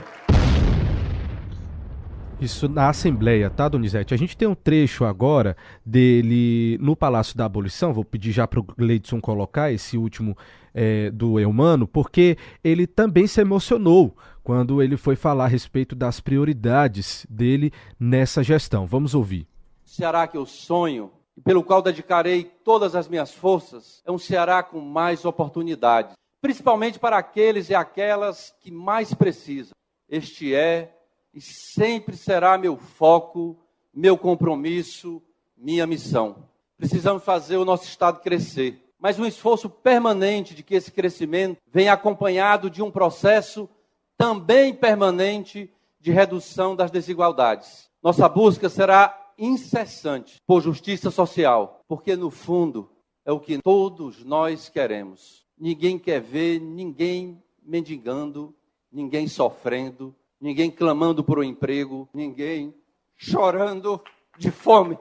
Isso 2.39 2.69
na 2.69 2.89
Assembleia, 2.89 3.49
tá, 3.49 3.67
Donizete? 3.67 4.13
A 4.13 4.17
gente 4.17 4.37
tem 4.37 4.47
um 4.47 4.55
trecho 4.55 5.05
agora 5.05 5.57
dele 5.83 6.77
no 6.79 6.95
Palácio 6.95 7.35
da 7.35 7.45
Abolição. 7.45 7.91
Vou 7.91 8.05
pedir 8.05 8.31
já 8.31 8.47
para 8.47 8.59
o 8.59 8.65
Leidson 8.77 9.19
colocar 9.19 9.71
esse 9.71 9.97
último 9.97 10.37
é, 10.73 11.09
do 11.11 11.39
Eumano, 11.39 11.87
porque 11.87 12.37
ele 12.63 12.87
também 12.87 13.27
se 13.27 13.41
emocionou 13.41 14.15
quando 14.43 14.81
ele 14.81 14.97
foi 14.97 15.15
falar 15.15 15.45
a 15.45 15.47
respeito 15.47 15.95
das 15.95 16.19
prioridades 16.19 17.25
dele 17.29 17.71
nessa 17.99 18.43
gestão. 18.43 18.85
Vamos 18.85 19.13
ouvir. 19.13 19.47
Ceará 19.85 20.27
que 20.27 20.37
eu 20.37 20.45
sonho 20.45 21.11
e 21.35 21.41
pelo 21.41 21.63
qual 21.63 21.81
dedicarei 21.81 22.43
todas 22.63 22.95
as 22.95 23.07
minhas 23.07 23.33
forças 23.33 24.01
é 24.05 24.11
um 24.11 24.17
Ceará 24.17 24.63
com 24.63 24.79
mais 24.79 25.25
oportunidades, 25.25 26.13
principalmente 26.41 26.99
para 26.99 27.17
aqueles 27.17 27.69
e 27.69 27.75
aquelas 27.75 28.53
que 28.59 28.71
mais 28.71 29.13
precisam. 29.13 29.73
Este 30.09 30.53
é 30.53 30.93
e 31.33 31.39
sempre 31.39 32.15
será 32.17 32.57
meu 32.57 32.77
foco, 32.77 33.57
meu 33.93 34.17
compromisso, 34.17 35.21
minha 35.55 35.87
missão. 35.87 36.49
Precisamos 36.77 37.23
fazer 37.23 37.57
o 37.57 37.65
nosso 37.65 37.85
Estado 37.85 38.19
crescer, 38.21 38.81
mas 39.01 39.17
um 39.17 39.25
esforço 39.25 39.67
permanente 39.67 40.53
de 40.53 40.61
que 40.61 40.75
esse 40.75 40.91
crescimento 40.91 41.57
venha 41.65 41.91
acompanhado 41.91 42.69
de 42.69 42.83
um 42.83 42.91
processo 42.91 43.67
também 44.15 44.71
permanente 44.73 45.73
de 45.99 46.11
redução 46.11 46.75
das 46.75 46.91
desigualdades. 46.91 47.89
Nossa 48.01 48.29
busca 48.29 48.69
será 48.69 49.17
incessante 49.37 50.35
por 50.45 50.61
justiça 50.61 51.09
social, 51.09 51.81
porque 51.87 52.15
no 52.15 52.29
fundo 52.29 52.91
é 53.25 53.31
o 53.31 53.39
que 53.39 53.57
todos 53.57 54.23
nós 54.23 54.69
queremos. 54.69 55.47
Ninguém 55.57 55.97
quer 55.97 56.21
ver 56.21 56.59
ninguém 56.59 57.41
mendigando, 57.63 58.53
ninguém 58.91 59.27
sofrendo, 59.27 60.15
ninguém 60.39 60.69
clamando 60.69 61.23
por 61.23 61.39
um 61.39 61.43
emprego, 61.43 62.07
ninguém 62.13 62.73
chorando 63.17 63.99
de 64.37 64.51
fome. 64.51 64.97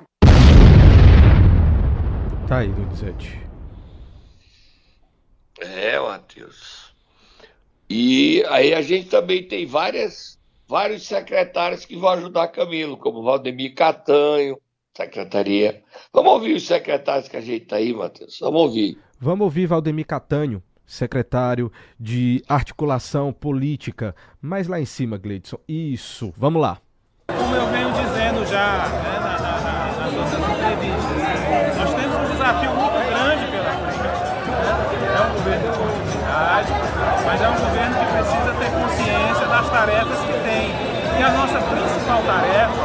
Tá 2.48 2.58
aí, 2.58 2.68
Donizete. 2.68 3.49
É, 5.60 5.98
Matheus. 6.00 6.94
E 7.88 8.44
aí 8.48 8.72
a 8.72 8.82
gente 8.82 9.08
também 9.08 9.42
tem 9.46 9.66
várias, 9.66 10.38
vários 10.66 11.06
secretários 11.06 11.84
que 11.84 11.96
vão 11.96 12.10
ajudar 12.10 12.48
Camilo, 12.48 12.96
como 12.96 13.22
Valdemir 13.22 13.74
Catanho, 13.74 14.56
secretaria. 14.96 15.82
Vamos 16.12 16.32
ouvir 16.32 16.54
os 16.54 16.66
secretários 16.66 17.28
que 17.28 17.36
a 17.36 17.40
gente 17.40 17.66
tá 17.66 17.76
aí, 17.76 17.92
Matheus. 17.92 18.38
Vamos 18.40 18.60
ouvir. 18.60 18.98
Vamos 19.18 19.44
ouvir 19.44 19.66
Valdemir 19.66 20.06
Catanho, 20.06 20.62
secretário 20.86 21.70
de 21.98 22.42
articulação 22.48 23.32
política. 23.32 24.14
Mais 24.40 24.68
lá 24.68 24.80
em 24.80 24.86
cima, 24.86 25.18
Gleidson. 25.18 25.58
Isso, 25.68 26.32
vamos 26.36 26.62
lá. 26.62 26.80
Como 27.26 27.54
eu 27.54 27.66
venho 27.66 27.92
dizendo 27.92 28.46
já 28.46 28.88
né, 28.88 29.18
na, 29.20 29.38
na, 29.38 29.60
na, 29.60 29.96
nas 29.96 30.14
outras 30.14 30.50
entrevistas, 30.50 31.76
nós 31.76 31.94
temos 31.94 32.16
um 32.16 32.32
desafio 32.32 32.74
muito 32.74 32.89
governo 35.30 35.62
de 35.70 35.78
continuidade, 35.78 36.72
mas 37.24 37.40
é 37.40 37.48
um 37.48 37.58
governo 37.58 37.94
que 37.96 38.06
precisa 38.06 38.50
ter 38.58 38.70
consciência 38.70 39.46
das 39.46 39.66
tarefas 39.70 40.18
que 40.20 40.32
tem. 40.44 40.64
E 41.18 41.22
a 41.22 41.30
nossa 41.30 41.58
principal 41.60 42.22
tarefa 42.22 42.84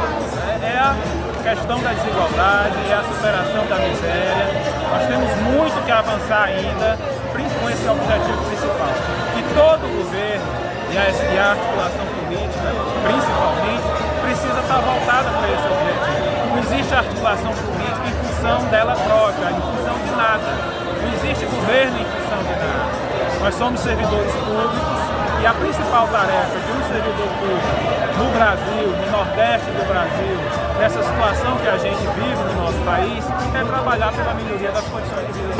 né, 0.60 0.74
é 0.74 0.78
a 0.78 0.94
questão 1.42 1.78
da 1.80 1.90
desigualdade, 1.92 2.76
é 2.90 2.94
a 2.94 3.04
superação 3.04 3.62
da 3.66 3.76
miséria. 3.76 4.46
Nós 4.90 5.06
temos 5.06 5.30
muito 5.50 5.84
que 5.84 5.92
avançar 5.92 6.44
ainda, 6.44 6.98
com 7.32 7.70
esse 7.70 7.88
objetivo 7.88 8.42
principal. 8.48 8.92
Que 9.34 9.42
todo 9.54 9.82
governo 9.86 10.66
e 10.92 11.38
a 11.38 11.50
articulação 11.50 12.06
política, 12.06 12.68
principalmente, 13.04 13.86
precisa 14.22 14.60
estar 14.60 14.80
voltada 14.80 15.30
para 15.30 15.48
esse 15.52 15.66
objetivo. 15.66 16.46
Não 16.48 16.58
existe 16.58 16.94
articulação 16.94 17.52
política 17.52 18.06
em 18.08 18.14
função 18.24 18.64
dela 18.70 18.94
própria, 18.94 19.50
em 19.50 19.60
função 19.60 19.94
de 20.04 20.16
nada. 20.16 20.75
Não 21.06 21.14
existe 21.14 21.46
governo 21.46 21.98
em 22.00 22.04
função 22.04 22.42
de 22.42 22.50
nada. 22.58 23.38
Nós 23.40 23.54
somos 23.54 23.80
servidores 23.80 24.32
públicos 24.32 25.06
e 25.40 25.46
a 25.46 25.54
principal 25.54 26.08
tarefa 26.08 26.58
de 26.58 26.72
um 26.72 26.82
servidor 26.88 27.28
público 27.38 27.96
no 28.18 28.32
Brasil, 28.32 28.88
no 28.88 29.10
Nordeste 29.12 29.66
do 29.66 29.86
Brasil, 29.86 30.36
nessa 30.80 31.02
situação 31.02 31.58
que 31.58 31.68
a 31.68 31.78
gente 31.78 32.00
vive 32.00 32.42
no 32.42 32.62
nosso 32.62 32.78
país, 32.84 33.24
é 33.54 33.64
trabalhar 33.64 34.12
pela 34.12 34.34
melhoria 34.34 34.72
das 34.72 34.84
condições 34.88 35.26
de 35.28 35.32
vida. 35.32 35.54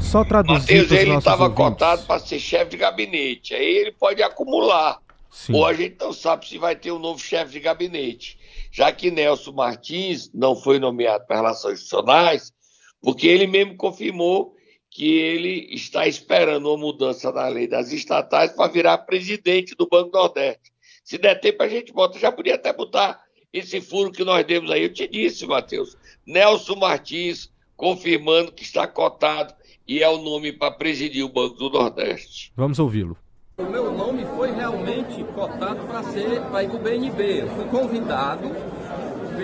Só 0.00 0.24
traduzir 0.24 0.82
Mateus, 0.82 0.90
ele 0.90 1.14
estava 1.16 1.50
cotado 1.50 2.02
para 2.02 2.18
ser 2.18 2.40
chefe 2.40 2.72
de 2.72 2.76
gabinete. 2.76 3.54
Aí 3.54 3.76
ele 3.76 3.92
pode 3.92 4.20
acumular. 4.22 4.98
Sim. 5.30 5.54
Ou 5.54 5.66
a 5.66 5.74
gente 5.74 5.96
não 6.00 6.12
sabe 6.12 6.48
se 6.48 6.58
vai 6.58 6.74
ter 6.74 6.90
um 6.90 6.98
novo 6.98 7.20
chefe 7.20 7.52
de 7.52 7.60
gabinete. 7.60 8.38
Já 8.72 8.90
que 8.90 9.10
Nelson 9.10 9.52
Martins 9.52 10.30
não 10.34 10.56
foi 10.56 10.78
nomeado 10.78 11.24
para 11.26 11.36
Relações 11.36 11.74
Institucionais, 11.74 12.52
porque 13.00 13.26
ele 13.26 13.46
mesmo 13.46 13.76
confirmou 13.76 14.54
que 14.90 15.18
ele 15.18 15.68
está 15.74 16.06
esperando 16.06 16.68
uma 16.68 16.78
mudança 16.78 17.30
na 17.30 17.46
lei 17.48 17.66
das 17.66 17.92
estatais 17.92 18.52
para 18.52 18.70
virar 18.70 18.98
presidente 18.98 19.74
do 19.74 19.86
Banco 19.86 20.16
Nordeste. 20.16 20.72
Se 21.04 21.18
der 21.18 21.40
tempo, 21.40 21.62
a 21.62 21.68
gente 21.68 21.92
bota. 21.92 22.18
Já 22.18 22.32
podia 22.32 22.54
até 22.54 22.72
botar 22.72 23.20
esse 23.52 23.80
furo 23.80 24.12
que 24.12 24.24
nós 24.24 24.44
demos 24.46 24.70
aí. 24.70 24.82
Eu 24.82 24.92
te 24.92 25.06
disse, 25.06 25.46
Matheus. 25.46 25.96
Nelson 26.26 26.76
Martins 26.76 27.50
confirmando 27.76 28.52
que 28.52 28.62
está 28.62 28.86
cotado 28.86 29.54
e 29.86 30.02
é 30.02 30.08
o 30.08 30.18
nome 30.18 30.52
para 30.52 30.70
presidir 30.70 31.24
o 31.24 31.28
Banco 31.28 31.54
do 31.54 31.70
Nordeste. 31.70 32.52
Vamos 32.56 32.78
ouvi-lo. 32.78 33.16
O 33.58 33.62
meu 33.62 33.92
nome 33.92 34.24
foi 34.36 34.52
realmente 34.52 35.24
cotado 35.34 35.86
para 35.86 36.02
ser 36.04 36.40
para 36.42 36.62
ir 36.62 36.68
para 36.68 36.76
o 36.76 36.82
BNB. 36.82 37.40
Eu 37.40 37.48
fui 37.48 37.64
convidado, 37.66 38.48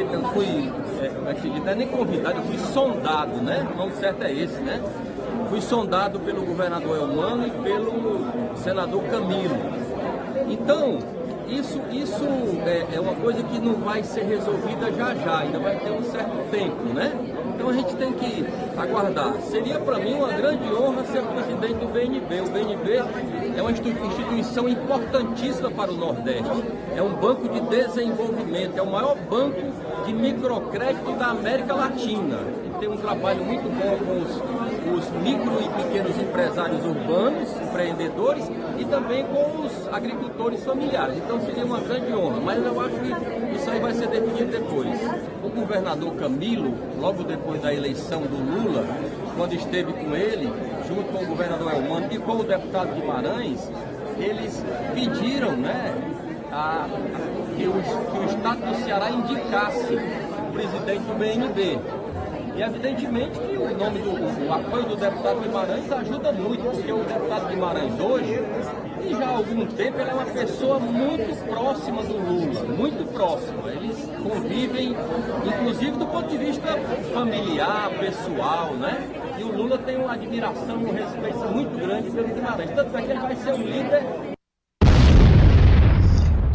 eu 0.00 0.22
fui, 0.32 0.72
é, 1.00 1.30
é 1.30 1.34
que? 1.34 1.48
Não 1.48 1.68
é 1.68 1.74
nem 1.74 1.88
convidado, 1.88 2.38
eu 2.38 2.44
fui 2.44 2.58
sondado, 2.58 3.36
né? 3.42 3.66
O 3.74 3.76
nome 3.76 3.92
certo 3.94 4.22
é 4.22 4.32
esse, 4.32 4.60
né? 4.60 4.80
Fui 5.48 5.60
sondado 5.60 6.18
pelo 6.20 6.44
governador 6.44 6.96
Elmano 6.96 7.46
e 7.46 7.50
pelo 7.50 8.56
senador 8.56 9.02
Camilo. 9.04 9.56
Então, 10.48 10.98
isso, 11.48 11.80
isso 11.92 12.24
é, 12.66 12.96
é, 12.96 13.00
uma 13.00 13.14
coisa 13.14 13.42
que 13.42 13.58
não 13.58 13.74
vai 13.74 14.02
ser 14.02 14.24
resolvida 14.24 14.92
já 14.92 15.14
já, 15.14 15.38
ainda 15.40 15.58
vai 15.58 15.78
ter 15.78 15.90
um 15.90 16.02
certo 16.02 16.50
tempo, 16.50 16.84
né? 16.94 17.12
Então 17.54 17.68
a 17.68 17.72
gente 17.72 17.94
tem 17.96 18.12
que 18.12 18.44
aguardar. 18.76 19.34
Seria 19.42 19.78
para 19.78 19.98
mim 19.98 20.14
uma 20.14 20.32
grande 20.32 20.64
honra 20.74 21.04
ser 21.04 21.22
presidente 21.22 21.74
do 21.74 21.92
BNB. 21.92 22.40
O 22.40 22.50
BNB 22.50 23.02
é 23.56 23.62
uma 23.62 23.70
instituição 23.70 24.68
importantíssima 24.68 25.70
para 25.70 25.90
o 25.90 25.94
Nordeste. 25.94 26.64
É 26.96 27.02
um 27.02 27.14
banco 27.14 27.48
de 27.48 27.60
desenvolvimento, 27.60 28.76
é 28.76 28.82
o 28.82 28.90
maior 28.90 29.16
banco 29.30 29.60
de 30.04 30.12
microcrédito 30.12 31.12
da 31.12 31.28
América 31.28 31.74
Latina. 31.74 32.38
Ele 32.64 32.74
tem 32.80 32.88
um 32.88 32.96
trabalho 32.96 33.44
muito 33.44 33.64
bom 33.64 33.96
com 34.04 34.22
os, 34.22 34.73
os 34.90 35.10
micro 35.22 35.60
e 35.60 35.82
pequenos 35.82 36.18
empresários 36.18 36.84
urbanos, 36.84 37.48
empreendedores, 37.60 38.50
e 38.78 38.84
também 38.84 39.24
com 39.24 39.64
os 39.64 39.88
agricultores 39.88 40.64
familiares. 40.64 41.16
Então 41.16 41.40
seria 41.40 41.64
uma 41.64 41.80
grande 41.80 42.12
honra, 42.14 42.40
mas 42.40 42.64
eu 42.64 42.80
acho 42.80 42.94
que 42.96 43.56
isso 43.56 43.70
aí 43.70 43.80
vai 43.80 43.94
ser 43.94 44.08
definido 44.08 44.50
depois. 44.50 45.00
O 45.42 45.48
governador 45.48 46.14
Camilo, 46.16 46.74
logo 47.00 47.24
depois 47.24 47.60
da 47.62 47.72
eleição 47.72 48.22
do 48.22 48.36
Lula, 48.36 48.84
quando 49.36 49.54
esteve 49.54 49.92
com 49.92 50.14
ele, 50.14 50.52
junto 50.86 51.04
com 51.12 51.24
o 51.24 51.26
governador 51.26 51.72
Elmano 51.72 52.08
e 52.10 52.18
com 52.18 52.36
o 52.36 52.44
deputado 52.44 52.94
Guimarães, 52.94 53.70
eles 54.18 54.64
pediram 54.94 55.52
né, 55.56 55.94
a, 56.52 56.86
que, 57.56 57.66
o, 57.66 57.72
que 57.72 58.18
o 58.18 58.24
Estado 58.24 58.66
do 58.66 58.84
Ceará 58.84 59.10
indicasse 59.10 59.94
o 59.94 60.52
presidente 60.52 61.02
do 61.04 61.18
BNB. 61.18 61.78
E 62.56 62.62
evidentemente 62.62 63.38
que 63.38 63.56
o 63.56 63.76
nome 63.76 63.98
do 63.98 64.46
o 64.46 64.52
apoio 64.52 64.84
do 64.84 64.96
deputado 64.96 65.40
Guimarães 65.40 65.90
ajuda 65.90 66.32
muito, 66.32 66.62
porque 66.62 66.92
o 66.92 67.02
deputado 67.02 67.48
Guimarães 67.48 67.98
hoje, 67.98 68.40
e 69.04 69.10
já 69.10 69.26
há 69.26 69.36
algum 69.36 69.66
tempo, 69.66 70.00
ele 70.00 70.10
é 70.10 70.14
uma 70.14 70.26
pessoa 70.26 70.78
muito 70.78 71.46
próxima 71.48 72.02
do 72.04 72.16
Lula, 72.16 72.62
muito 72.76 73.12
próxima. 73.12 73.72
Eles 73.72 74.08
convivem, 74.22 74.94
inclusive 75.44 75.92
do 75.92 76.06
ponto 76.06 76.28
de 76.28 76.38
vista 76.38 76.78
familiar, 77.12 77.90
pessoal, 77.98 78.72
né? 78.74 78.98
E 79.36 79.42
o 79.42 79.48
Lula 79.48 79.76
tem 79.78 79.96
uma 79.96 80.12
admiração, 80.12 80.76
um 80.76 80.92
respeito 80.92 81.38
muito 81.52 81.76
grande 81.76 82.10
pelo 82.10 82.28
Guimarães. 82.28 82.70
Tanto 82.70 82.96
é 82.96 83.02
que 83.02 83.10
ele 83.10 83.20
vai 83.20 83.36
ser 83.36 83.52
o 83.52 83.56
líder 83.56 84.34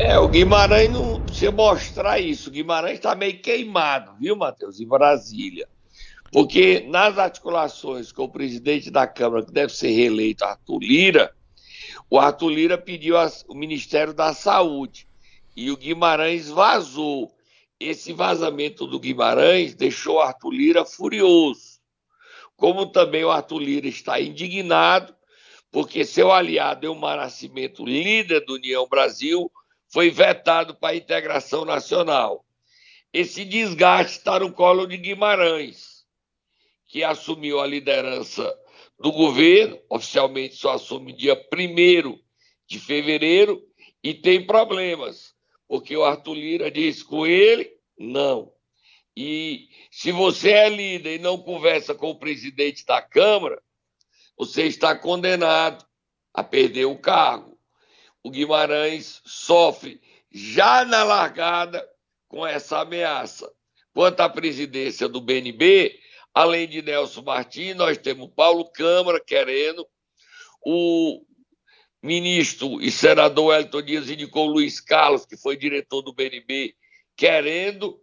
é, 0.02 0.18
o 0.18 0.30
Guimarães 0.30 0.90
não 0.90 1.20
precisa 1.20 1.52
mostrar 1.52 2.20
isso. 2.20 2.50
O 2.50 2.54
Guimarães 2.54 2.94
está 2.94 3.14
meio 3.16 3.38
queimado, 3.42 4.14
viu, 4.18 4.34
Matheus, 4.34 4.80
em 4.80 4.88
Brasília. 4.88 5.68
Porque 6.32 6.82
nas 6.82 7.18
articulações 7.18 8.12
com 8.12 8.26
o 8.26 8.32
presidente 8.32 8.92
da 8.92 9.08
Câmara, 9.08 9.46
que 9.46 9.52
deve 9.52 9.74
ser 9.74 9.90
reeleito, 9.90 10.46
Arthur 10.46 10.80
Lira, 10.80 11.36
o 12.10 12.20
Arthur 12.20 12.50
Lira 12.50 12.78
pediu 12.78 13.16
o 13.48 13.56
Ministério 13.56 14.14
da 14.14 14.34
Saúde 14.34 15.08
e 15.56 15.72
o 15.72 15.78
Guimarães 15.78 16.48
vazou. 16.50 17.32
Esse 17.80 18.14
vazamento 18.14 18.86
do 18.86 19.00
Guimarães 19.00 19.74
deixou 19.74 20.18
o 20.18 20.20
Arthur 20.20 20.52
Lira 20.52 20.86
furioso. 20.86 21.80
Como 22.56 22.86
também 22.86 23.24
o 23.24 23.32
Arthur 23.32 23.60
Lira 23.60 23.88
está 23.88 24.20
indignado, 24.20 25.16
porque 25.72 26.04
seu 26.04 26.32
aliado 26.32 26.86
Elmar 26.86 27.18
Nascimento, 27.18 27.86
líder 27.86 28.42
do 28.42 28.56
União 28.56 28.88
Brasil, 28.88 29.52
foi 29.88 30.10
vetado 30.10 30.76
para 30.76 30.90
a 30.90 30.98
integração 30.98 31.64
nacional. 31.64 32.46
Esse 33.14 33.46
desgaste 33.46 34.18
está 34.18 34.40
no 34.40 34.52
colo 34.52 34.86
de 34.86 34.98
Guimarães 34.98 35.99
que 36.90 37.04
assumiu 37.04 37.60
a 37.62 37.68
liderança 37.68 38.54
do 39.00 39.12
governo, 39.12 39.80
oficialmente 39.90 40.56
só 40.56 40.72
assume 40.72 41.14
dia 41.14 41.40
1 41.54 42.20
de 42.68 42.80
fevereiro, 42.80 43.64
e 44.04 44.14
tem 44.14 44.46
problemas, 44.46 45.34
porque 45.68 45.96
o 45.96 46.04
Arthur 46.04 46.34
Lira 46.34 46.72
disse 46.72 47.06
com 47.06 47.26
ele, 47.26 47.72
não. 47.98 48.52
E 49.16 49.70
se 49.92 50.12
você 50.12 50.52
é 50.52 50.70
líder 50.70 51.16
e 51.16 51.20
não 51.20 51.38
conversa 51.38 51.94
com 51.94 52.10
o 52.10 52.20
presidente 52.20 52.86
da 52.86 53.02
Câmara, 53.02 53.62
você 54.38 54.64
está 54.64 54.96
condenado 54.96 55.86
a 56.34 56.44
perder 56.44 56.86
o 56.86 56.98
cargo. 56.98 57.60
O 58.24 58.32
Guimarães 58.32 59.22
sofre 59.26 60.02
já 60.32 60.86
na 60.86 61.04
largada 61.04 61.88
com 62.28 62.46
essa 62.46 62.80
ameaça. 62.80 63.52
Quanto 63.94 64.22
à 64.22 64.30
presidência 64.30 65.10
do 65.10 65.20
BNB, 65.20 65.99
Além 66.34 66.68
de 66.68 66.82
Nelson 66.82 67.22
Martins, 67.22 67.76
nós 67.76 67.98
temos 67.98 68.30
Paulo 68.36 68.70
Câmara 68.72 69.20
querendo, 69.20 69.88
o 70.66 71.24
ministro 72.02 72.82
e 72.82 72.92
senador 72.92 73.56
Elton 73.56 73.82
Dias 73.82 74.10
indicou 74.10 74.48
Luiz 74.48 74.80
Carlos, 74.80 75.26
que 75.26 75.36
foi 75.36 75.58
diretor 75.58 76.02
do 76.02 76.14
BNB, 76.14 76.76
querendo, 77.16 78.00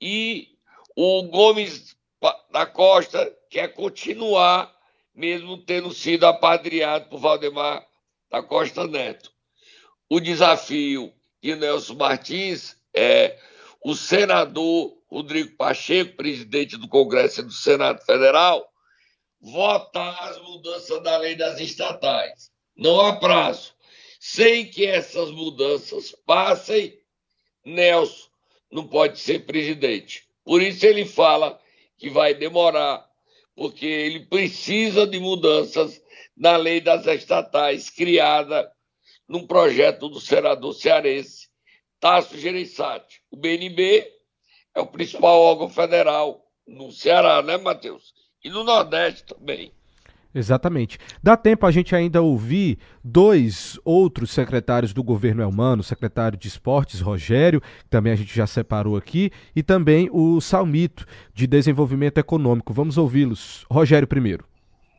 e 0.00 0.48
o 0.96 1.24
Gomes 1.24 1.96
da 2.50 2.64
Costa 2.64 3.30
quer 3.50 3.68
continuar, 3.74 4.74
mesmo 5.14 5.58
tendo 5.58 5.92
sido 5.92 6.26
apadreado 6.26 7.08
por 7.08 7.18
Valdemar 7.18 7.86
da 8.30 8.42
Costa 8.42 8.86
Neto. 8.86 9.30
O 10.08 10.20
desafio 10.20 11.12
de 11.42 11.54
Nelson 11.54 11.94
Martins 11.94 12.76
é 12.94 13.38
o 13.84 13.94
senador 13.94 14.96
Rodrigo 15.14 15.56
Pacheco, 15.56 16.16
presidente 16.16 16.76
do 16.76 16.88
Congresso 16.88 17.40
e 17.40 17.44
do 17.44 17.52
Senado 17.52 18.04
Federal, 18.04 18.68
votar 19.40 20.28
as 20.28 20.42
mudanças 20.42 21.00
da 21.04 21.16
lei 21.18 21.36
das 21.36 21.60
estatais. 21.60 22.50
Não 22.76 23.00
há 23.00 23.14
prazo. 23.14 23.74
Sem 24.18 24.68
que 24.68 24.84
essas 24.84 25.30
mudanças 25.30 26.10
passem, 26.26 26.98
Nelson 27.64 28.28
não 28.72 28.88
pode 28.88 29.20
ser 29.20 29.46
presidente. 29.46 30.24
Por 30.42 30.60
isso 30.60 30.84
ele 30.84 31.04
fala 31.04 31.60
que 31.96 32.10
vai 32.10 32.34
demorar, 32.34 33.08
porque 33.54 33.86
ele 33.86 34.26
precisa 34.26 35.06
de 35.06 35.20
mudanças 35.20 36.02
na 36.36 36.56
lei 36.56 36.80
das 36.80 37.06
estatais, 37.06 37.88
criada 37.88 38.68
num 39.28 39.46
projeto 39.46 40.08
do 40.08 40.20
senador 40.20 40.74
cearense 40.74 41.48
Tasso 42.00 42.36
Gereissati. 42.36 43.22
O 43.30 43.36
BNB 43.36 44.13
é 44.74 44.80
o 44.80 44.86
principal 44.86 45.40
órgão 45.40 45.68
federal 45.68 46.40
no 46.66 46.90
Ceará, 46.90 47.42
né, 47.42 47.56
Matheus? 47.56 48.12
E 48.42 48.50
no 48.50 48.64
Nordeste 48.64 49.24
também. 49.24 49.72
Exatamente. 50.34 50.98
Dá 51.22 51.36
tempo 51.36 51.64
a 51.64 51.70
gente 51.70 51.94
ainda 51.94 52.20
ouvir 52.20 52.78
dois 53.04 53.78
outros 53.84 54.32
secretários 54.32 54.92
do 54.92 55.02
governo 55.02 55.42
Elmano, 55.42 55.80
o 55.80 55.84
secretário 55.84 56.36
de 56.36 56.48
Esportes, 56.48 57.00
Rogério, 57.00 57.60
que 57.60 57.88
também 57.88 58.12
a 58.12 58.16
gente 58.16 58.34
já 58.34 58.46
separou 58.46 58.96
aqui, 58.96 59.30
e 59.54 59.62
também 59.62 60.10
o 60.12 60.40
Salmito, 60.40 61.06
de 61.32 61.46
Desenvolvimento 61.46 62.18
Econômico. 62.18 62.74
Vamos 62.74 62.98
ouvi-los. 62.98 63.64
Rogério 63.70 64.08
primeiro. 64.08 64.44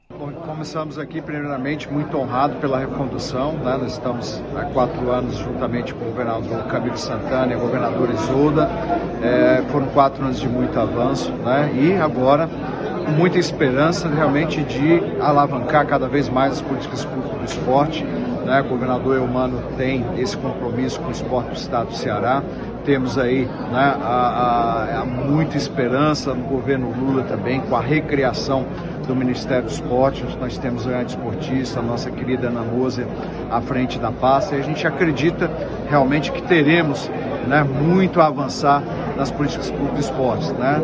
Bom, 0.08 0.32
começamos 0.32 1.00
aqui, 1.00 1.20
primeiramente, 1.20 1.92
muito 1.92 2.16
honrado 2.16 2.58
pela 2.58 2.78
recondução. 2.78 3.54
Né? 3.54 3.76
Nós 3.76 3.94
estamos 3.94 4.42
há 4.56 4.66
quatro 4.66 5.12
anos 5.12 5.36
juntamente 5.36 5.96
com 5.96 6.06
o 6.06 6.10
governador 6.10 6.64
Camilo 6.68 6.96
Santana 6.96 7.52
e 7.52 7.56
o 7.56 7.60
governador 7.60 8.12
Isolda. 8.12 8.70
É, 9.24 9.64
foram 9.72 9.88
quatro 9.88 10.24
anos 10.24 10.40
de 10.40 10.48
muito 10.48 10.80
avanço 10.80 11.32
né? 11.32 11.72
e 11.74 11.94
agora 11.96 12.48
muita 13.18 13.40
esperança 13.40 14.08
realmente 14.08 14.64
de 14.64 15.02
alavancar 15.20 15.88
cada 15.88 16.08
vez 16.08 16.30
mais 16.30 16.54
as 16.54 16.62
políticas 16.62 17.04
públicas 17.04 17.40
do 17.40 17.46
esporte. 17.46 18.04
Né? 18.04 18.62
O 18.62 18.66
governador 18.66 19.18
Eumano 19.18 19.60
tem 19.76 20.06
esse 20.20 20.38
compromisso 20.38 21.00
com 21.00 21.08
o 21.08 21.12
esporte 21.12 21.50
do 21.50 21.56
estado 21.56 21.88
do 21.88 21.96
Ceará. 21.96 22.44
Temos 22.86 23.18
aí 23.18 23.46
né, 23.46 23.98
a, 24.04 24.98
a, 24.98 25.02
a 25.02 25.06
muita 25.06 25.58
esperança 25.58 26.36
no 26.36 26.44
governo 26.44 26.94
Lula 26.96 27.24
também 27.24 27.60
com 27.62 27.76
a 27.76 27.82
recriação 27.82 28.68
do 29.06 29.16
Ministério 29.16 29.64
do 29.64 29.72
Esporte, 29.72 30.26
nós 30.40 30.58
temos 30.58 30.86
grande 30.86 31.12
esportista, 31.12 31.80
a 31.80 31.84
nossa 31.84 32.10
querida 32.10 32.48
Ana 32.48 32.62
Moser, 32.62 33.06
à 33.52 33.62
frente 33.62 34.00
da 34.00 34.12
pasta, 34.12 34.56
e 34.56 34.60
a 34.60 34.64
gente 34.64 34.86
acredita 34.86 35.50
realmente 35.90 36.32
que 36.32 36.42
teremos 36.42 37.10
né, 37.48 37.64
muito 37.64 38.20
a 38.20 38.28
avançar 38.28 38.84
nas 39.16 39.32
políticas 39.32 39.70
públicas 39.72 39.94
do 39.94 40.12
esporte. 40.12 40.54
Né? 40.54 40.82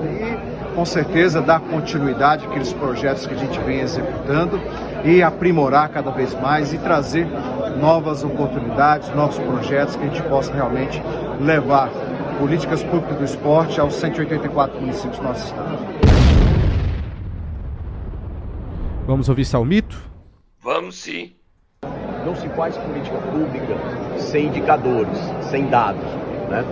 E 0.69 0.75
com 0.75 0.85
certeza 0.85 1.41
dar 1.41 1.59
continuidade 1.59 2.45
àqueles 2.45 2.71
projetos 2.73 3.25
que 3.25 3.33
a 3.33 3.37
gente 3.37 3.59
vem 3.61 3.79
executando 3.81 4.59
e 5.03 5.21
aprimorar 5.21 5.89
cada 5.89 6.11
vez 6.11 6.33
mais 6.39 6.73
e 6.73 6.77
trazer 6.77 7.27
novas 7.79 8.23
oportunidades, 8.23 9.13
novos 9.15 9.37
projetos 9.39 9.95
que 9.95 10.03
a 10.03 10.07
gente 10.07 10.21
possa 10.23 10.53
realmente 10.53 11.01
levar 11.39 11.89
políticas 12.39 12.83
públicas 12.83 13.17
do 13.17 13.23
esporte 13.25 13.79
aos 13.79 13.95
184 13.95 14.79
municípios 14.79 15.17
do 15.17 15.23
nosso 15.23 15.45
estado. 15.45 16.00
Vamos 19.11 19.27
ouvir 19.27 19.43
Salmito? 19.43 20.01
Vamos 20.61 20.95
sim. 20.95 21.33
Não 22.25 22.33
se 22.33 22.47
faz 22.47 22.77
política 22.77 23.17
pública 23.17 23.75
sem 24.17 24.45
indicadores, 24.45 25.19
sem 25.49 25.67
dados. 25.67 26.05
Né? 26.49 26.63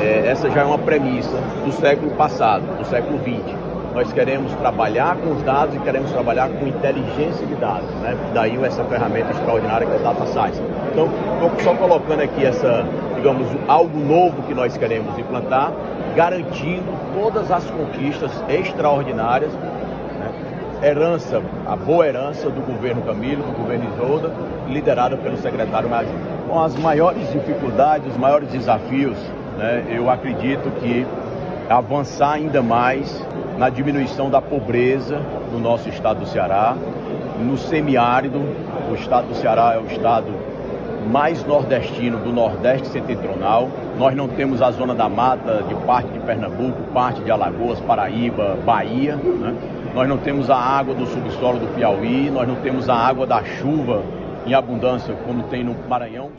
É, 0.00 0.26
essa 0.28 0.50
já 0.50 0.62
é 0.62 0.64
uma 0.64 0.78
premissa 0.78 1.36
do 1.62 1.70
século 1.70 2.10
passado, 2.12 2.62
do 2.78 2.84
século 2.86 3.18
XX. 3.18 3.54
Nós 3.92 4.10
queremos 4.10 4.54
trabalhar 4.54 5.18
com 5.18 5.32
os 5.32 5.42
dados 5.42 5.74
e 5.74 5.80
queremos 5.80 6.10
trabalhar 6.10 6.48
com 6.48 6.66
inteligência 6.66 7.46
de 7.46 7.56
dados. 7.56 7.90
Né? 7.96 8.16
Daí 8.32 8.56
essa 8.64 8.82
ferramenta 8.84 9.30
extraordinária 9.32 9.86
que 9.86 9.92
é 9.92 9.96
o 9.96 10.02
Data 10.02 10.24
Science. 10.28 10.62
Então, 10.92 11.10
estou 11.34 11.60
só 11.60 11.74
colocando 11.74 12.22
aqui 12.22 12.42
essa, 12.42 12.86
digamos, 13.16 13.46
algo 13.68 13.98
novo 13.98 14.42
que 14.44 14.54
nós 14.54 14.74
queremos 14.78 15.18
implantar, 15.18 15.70
garantindo 16.16 16.90
todas 17.12 17.50
as 17.50 17.66
conquistas 17.66 18.32
extraordinárias? 18.48 19.52
Herança, 20.82 21.40
a 21.66 21.76
boa 21.76 22.06
herança 22.06 22.50
do 22.50 22.60
governo 22.60 23.02
Camilo, 23.02 23.42
do 23.44 23.52
governo 23.52 23.86
Isolda, 23.94 24.32
liderada 24.68 25.16
pelo 25.16 25.36
secretário 25.36 25.88
Magino. 25.88 26.18
Com 26.48 26.60
as 26.60 26.74
maiores 26.76 27.30
dificuldades, 27.30 28.08
os 28.08 28.16
maiores 28.16 28.48
desafios, 28.48 29.16
né, 29.56 29.84
eu 29.90 30.10
acredito 30.10 30.70
que 30.80 31.06
avançar 31.68 32.32
ainda 32.32 32.60
mais 32.62 33.24
na 33.56 33.68
diminuição 33.68 34.28
da 34.28 34.40
pobreza 34.42 35.20
no 35.52 35.60
nosso 35.60 35.88
estado 35.88 36.20
do 36.20 36.26
Ceará, 36.26 36.76
no 37.38 37.56
semiárido, 37.56 38.40
o 38.90 38.94
estado 38.94 39.28
do 39.28 39.34
Ceará 39.34 39.74
é 39.74 39.78
o 39.78 39.86
estado 39.86 40.26
mais 41.10 41.44
nordestino 41.44 42.18
do 42.18 42.32
Nordeste 42.32 42.88
Setentrional. 42.88 43.68
Nós 43.98 44.14
não 44.14 44.28
temos 44.28 44.62
a 44.62 44.70
zona 44.70 44.94
da 44.94 45.08
mata 45.08 45.62
de 45.62 45.74
parte 45.86 46.08
de 46.12 46.20
Pernambuco, 46.20 46.82
parte 46.94 47.20
de 47.22 47.30
Alagoas, 47.30 47.80
Paraíba, 47.80 48.56
Bahia. 48.64 49.16
Né? 49.16 49.54
Nós 49.94 50.08
não 50.08 50.16
temos 50.16 50.48
a 50.48 50.56
água 50.56 50.94
do 50.94 51.06
subsolo 51.06 51.58
do 51.58 51.74
Piauí, 51.74 52.30
nós 52.30 52.48
não 52.48 52.56
temos 52.62 52.88
a 52.88 52.94
água 52.94 53.26
da 53.26 53.44
chuva 53.44 54.02
em 54.46 54.54
abundância, 54.54 55.14
como 55.26 55.46
tem 55.50 55.62
no 55.62 55.74
Maranhão. 55.86 56.32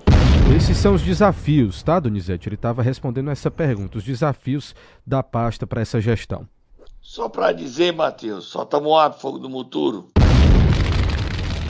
Esses 0.58 0.76
são 0.76 0.96
os 0.96 1.04
desafios, 1.04 1.84
tá, 1.84 2.00
Donizete? 2.00 2.50
Ele 2.50 2.56
estava 2.56 2.82
respondendo 2.82 3.30
essa 3.30 3.52
pergunta, 3.52 4.00
os 4.00 4.04
desafios 4.04 4.74
da 5.06 5.22
pasta 5.22 5.68
para 5.68 5.82
essa 5.82 6.02
gestão. 6.02 6.48
Só 7.00 7.30
para 7.30 7.52
dizer, 7.52 7.94
Matheus, 7.94 8.46
só 8.46 8.66
tomou 8.66 9.00
um 9.00 9.13
fogo 9.13 9.38
do 9.38 9.48
Muturo. 9.48 10.10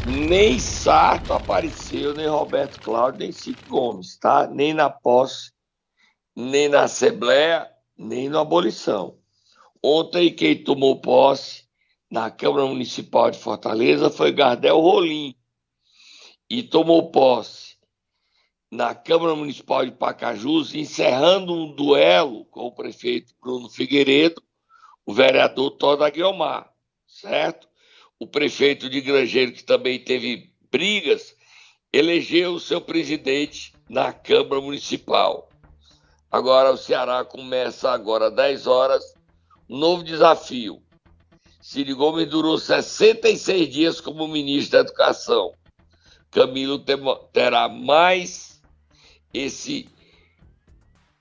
Nem 0.08 0.58
Sarto 0.60 1.34
apareceu, 1.34 2.13
nem 2.13 2.28
Roberto 2.28 2.80
Cláudio, 2.80 3.19
nem 3.19 3.32
Cid 3.34 3.58
Gomes, 3.67 4.17
tá? 4.17 4.48
Nem 4.48 4.74
na 4.74 4.89
posse, 4.89 5.52
nem 6.34 6.69
na 6.69 6.84
Assembleia, 6.84 7.67
nem 7.98 8.30
na 8.30 8.39
abolição. 8.39 9.15
Ontem, 9.84 10.32
quem 10.32 10.63
tomou 10.63 11.02
posse 11.02 11.62
na 12.13 12.30
Câmara 12.30 12.67
Municipal 12.67 13.32
de 13.32 13.39
Fortaleza 13.39 14.08
foi 14.08 14.32
Gardel 14.32 14.80
Rolim, 14.80 15.36
e 16.47 16.62
tomou 16.62 17.10
posse 17.10 17.76
na 18.71 18.93
Câmara 18.93 19.36
Municipal 19.36 19.84
de 19.84 19.93
Pacajus, 19.93 20.76
encerrando 20.76 21.52
um 21.52 21.73
duelo 21.73 22.45
com 22.45 22.67
o 22.67 22.71
prefeito 22.71 23.34
Bruno 23.41 23.67
Figueiredo, 23.67 24.43
o 25.04 25.12
vereador 25.12 25.71
Toda 25.71 26.08
Guiomar, 26.08 26.71
certo? 27.08 27.67
O 28.19 28.28
prefeito 28.28 28.91
de 28.91 29.02
Grangeiro, 29.02 29.52
que 29.52 29.63
também 29.63 29.97
teve 29.97 30.54
brigas, 30.69 31.36
elegeu 31.91 32.54
o 32.54 32.60
seu 32.60 32.80
presidente 32.80 33.73
na 33.89 34.13
Câmara 34.13 34.62
Municipal. 34.62 35.49
Agora 36.30 36.73
o 36.73 36.78
Ceará 36.78 37.26
começa 37.26 37.89
agora 37.89 38.28
às 38.28 38.36
10 38.36 38.67
horas, 38.67 39.15
um 39.67 39.80
novo 39.80 40.04
desafio. 40.04 40.83
Ciro 41.63 41.95
Gomes 41.95 42.28
durou 42.28 42.58
66 42.58 43.69
dias 43.69 44.02
como 44.02 44.28
ministro 44.28 44.73
da 44.73 44.80
Educação 44.80 45.54
Camilo 46.30 46.84
terá 47.32 47.69
mais 47.69 48.62
esse 49.34 49.88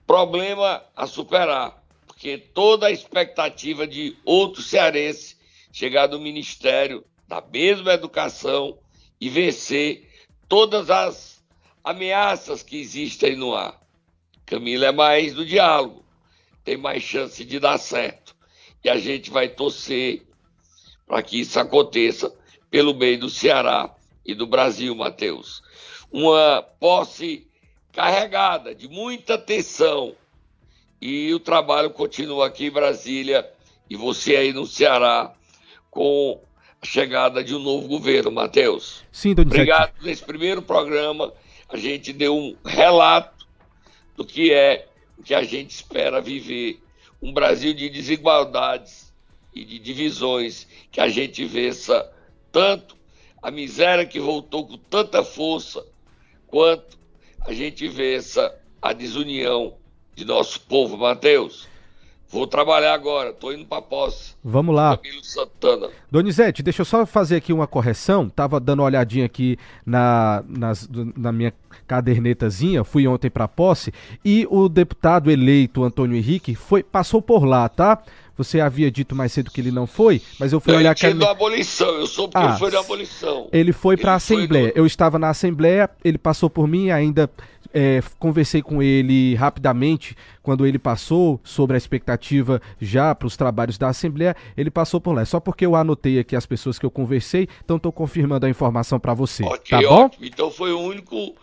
problema 0.05 0.83
a 0.97 1.07
superar, 1.07 1.85
porque 2.09 2.39
toda 2.39 2.89
a 2.89 2.91
expectativa 2.91 3.87
de 3.87 4.17
outro 4.25 4.63
cearense 4.63 5.37
chegar 5.71 6.09
do 6.09 6.19
ministério 6.19 7.05
da 7.29 7.41
mesma 7.41 7.93
educação 7.93 8.79
e 9.21 9.29
vencer 9.29 10.11
todas 10.49 10.91
as 10.91 11.45
ameaças 11.85 12.65
que 12.65 12.81
existem 12.81 13.37
no 13.37 13.55
ar. 13.55 13.81
Camilo 14.45 14.85
é 14.85 14.93
mais 14.93 15.35
do 15.35 15.47
diálogo, 15.47 16.05
tem 16.65 16.77
mais 16.77 17.03
chance 17.03 17.45
de 17.45 17.61
dar 17.61 17.79
certo. 17.79 18.35
E 18.83 18.89
a 18.89 18.99
gente 18.99 19.31
vai 19.31 19.49
torcer 19.49 20.32
para 21.13 21.23
que 21.23 21.41
isso 21.41 21.61
aconteça 21.61 22.35
pelo 22.71 22.95
bem 22.95 23.19
do 23.19 23.29
Ceará 23.29 23.95
e 24.25 24.35
do 24.35 24.47
Brasil, 24.47 24.95
Matheus. 24.95 25.63
Uma 26.11 26.63
posse 26.63 27.47
carregada 27.93 28.75
de 28.75 28.89
muita 28.89 29.37
tensão. 29.37 30.17
E 31.03 31.35
o 31.35 31.39
trabalho 31.39 31.91
continua 31.91 32.47
aqui 32.47 32.69
em 32.69 32.71
Brasília 32.71 33.47
e 33.91 33.95
você 33.95 34.37
aí 34.37 34.55
no 34.55 34.65
Ceará 34.65 35.35
com 35.91 36.41
a 36.81 36.87
chegada 36.87 37.45
de 37.45 37.55
um 37.55 37.59
novo 37.59 37.89
governo, 37.89 38.33
Matheus. 38.33 39.05
Sim, 39.13 39.35
Donizete. 39.35 39.61
Obrigado 39.61 39.93
nesse 40.01 40.25
primeiro 40.25 40.63
programa. 40.63 41.31
A 41.69 41.77
gente 41.77 42.11
deu 42.11 42.35
um 42.35 42.57
relato 42.65 43.47
do 44.17 44.25
que 44.25 44.51
é 44.51 44.89
o 45.19 45.23
que 45.23 45.35
a 45.35 45.43
gente 45.43 45.73
espera 45.73 46.23
viver. 46.23 46.83
Um 47.21 47.35
Brasil 47.35 47.75
de 47.75 47.91
desigualdades 47.91 49.12
e 49.55 49.65
de 49.65 49.79
divisões 49.79 50.67
que 50.91 51.01
a 51.01 51.09
gente 51.09 51.45
vença 51.45 52.11
tanto 52.51 52.97
a 53.43 53.51
miséria 53.51 54.07
que 54.07 54.21
voltou 54.21 54.67
com 54.67 54.77
tanta 54.77 55.25
força 55.25 55.85
enquanto 56.47 56.99
a 57.41 57.53
gente 57.53 57.89
vê 57.89 58.15
essa 58.15 58.55
a 58.81 58.93
desunião 58.93 59.75
de 60.15 60.25
nosso 60.25 60.61
povo, 60.61 60.97
Mateus. 60.97 61.69
Vou 62.29 62.47
trabalhar 62.47 62.95
agora, 62.95 63.31
tô 63.31 63.53
indo 63.53 63.67
pra 63.67 63.83
posse. 63.83 64.35
Vamos 64.43 64.75
lá. 64.75 64.97
Camilo 64.97 65.23
Santana. 65.23 65.91
Donizete, 66.11 66.63
deixa 66.63 66.81
eu 66.81 66.87
só 66.87 67.05
fazer 67.05 67.37
aqui 67.37 67.53
uma 67.53 67.67
correção. 67.67 68.27
Tava 68.27 68.59
dando 68.59 68.81
uma 68.81 68.87
olhadinha 68.87 69.27
aqui 69.27 69.59
na, 69.85 70.43
nas, 70.49 70.89
na 71.15 71.31
minha 71.31 71.53
cadernetazinha, 71.87 72.85
fui 72.85 73.07
ontem 73.07 73.29
pra 73.29 73.47
posse, 73.47 73.93
e 74.25 74.47
o 74.51 74.67
deputado 74.67 75.31
eleito 75.31 75.85
Antônio 75.85 76.17
Henrique 76.17 76.55
foi, 76.55 76.83
passou 76.83 77.21
por 77.21 77.45
lá, 77.45 77.69
tá? 77.69 78.03
Você 78.37 78.61
havia 78.61 78.91
dito 78.91 79.15
mais 79.15 79.33
cedo 79.33 79.51
que 79.51 79.61
ele 79.61 79.71
não 79.71 79.87
foi, 79.87 80.21
mas 80.39 80.53
eu 80.53 80.61
fui 80.61 80.73
Não, 80.73 80.81
olhar 80.81 80.91
ele 80.91 80.95
tinha 80.97 81.11
aqui. 81.11 81.19
ido 81.19 81.27
à 81.27 81.31
abolição, 81.31 81.89
eu 81.89 82.07
soube 82.07 82.33
que 82.33 82.39
Ah, 82.39 82.49
ele 82.51 82.59
foi 82.59 82.71
na 82.71 82.81
abolição. 82.81 83.49
Ele 83.53 83.73
foi 83.73 83.97
para 83.97 84.13
a 84.13 84.17
Assembleia. 84.17 84.73
Eu 84.75 84.87
estava 84.87 85.19
na 85.19 85.29
Assembleia, 85.29 85.91
ele 86.05 86.19
passou 86.19 86.49
por 86.49 86.67
mim, 86.67 86.91
ainda 86.91 87.31
é, 87.75 88.03
conversei 88.19 88.63
com 88.63 88.83
ele 88.83 89.35
rapidamente 89.35 90.17
quando 90.43 90.67
ele 90.67 90.79
passou 90.79 91.41
sobre 91.45 91.75
a 91.75 91.79
expectativa 91.79 92.61
já 92.81 93.15
para 93.15 93.27
os 93.27 93.37
trabalhos 93.37 93.79
da 93.79 93.89
Assembleia. 93.89 94.35
Ele 94.57 94.71
passou 94.71 95.01
por 95.01 95.13
lá. 95.15 95.25
Só 95.25 95.39
porque 95.39 95.65
eu 95.65 95.77
anotei 95.77 96.19
aqui 96.19 96.35
as 96.35 96.47
pessoas 96.47 96.79
que 96.79 96.87
eu 96.87 96.91
conversei, 96.91 97.49
então 97.65 97.77
estou 97.77 97.93
confirmando 97.93 98.47
a 98.47 98.51
informação 98.51 98.99
para 98.99 99.15
você. 99.15 99.45
Ok, 99.45 99.61
tá 99.71 99.81
bom? 99.81 100.05
ótimo. 100.07 100.25
Então 100.25 100.51
foi 100.51 100.73
o 100.73 100.81
único 100.81 101.35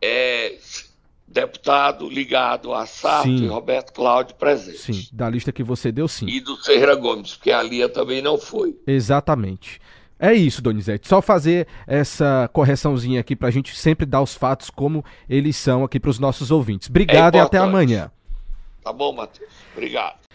é, 0.00 0.54
deputado 1.28 2.08
ligado 2.08 2.72
a 2.72 2.86
Sarto 2.86 3.24
Sim. 3.24 3.44
e 3.44 3.46
Roberto 3.46 3.92
Cláudio 3.92 4.34
presente. 4.36 4.78
Sim, 4.78 5.08
da 5.12 5.28
lista 5.28 5.52
que 5.52 5.62
você 5.62 5.92
deu, 5.92 6.08
sim. 6.08 6.26
E 6.26 6.40
do 6.40 6.56
Ferreira 6.56 6.94
Gomes, 6.94 7.36
porque 7.36 7.52
a 7.52 7.62
Lia 7.62 7.88
também 7.88 8.22
não 8.22 8.38
foi. 8.38 8.76
Exatamente. 8.86 9.80
É 10.18 10.32
isso, 10.34 10.60
Donizete. 10.60 11.06
Só 11.06 11.22
fazer 11.22 11.68
essa 11.86 12.50
correçãozinha 12.52 13.20
aqui 13.20 13.36
pra 13.36 13.50
gente 13.50 13.76
sempre 13.76 14.04
dar 14.04 14.20
os 14.20 14.34
fatos 14.34 14.68
como 14.68 15.04
eles 15.28 15.56
são 15.56 15.84
aqui 15.84 16.00
pros 16.00 16.18
nossos 16.18 16.50
ouvintes. 16.50 16.88
Obrigado 16.88 17.36
e 17.36 17.38
até 17.38 17.58
amanhã. 17.58 18.10
Tá 18.82 18.92
bom, 18.92 19.12
Matheus? 19.12 19.52
Obrigado. 19.72 20.27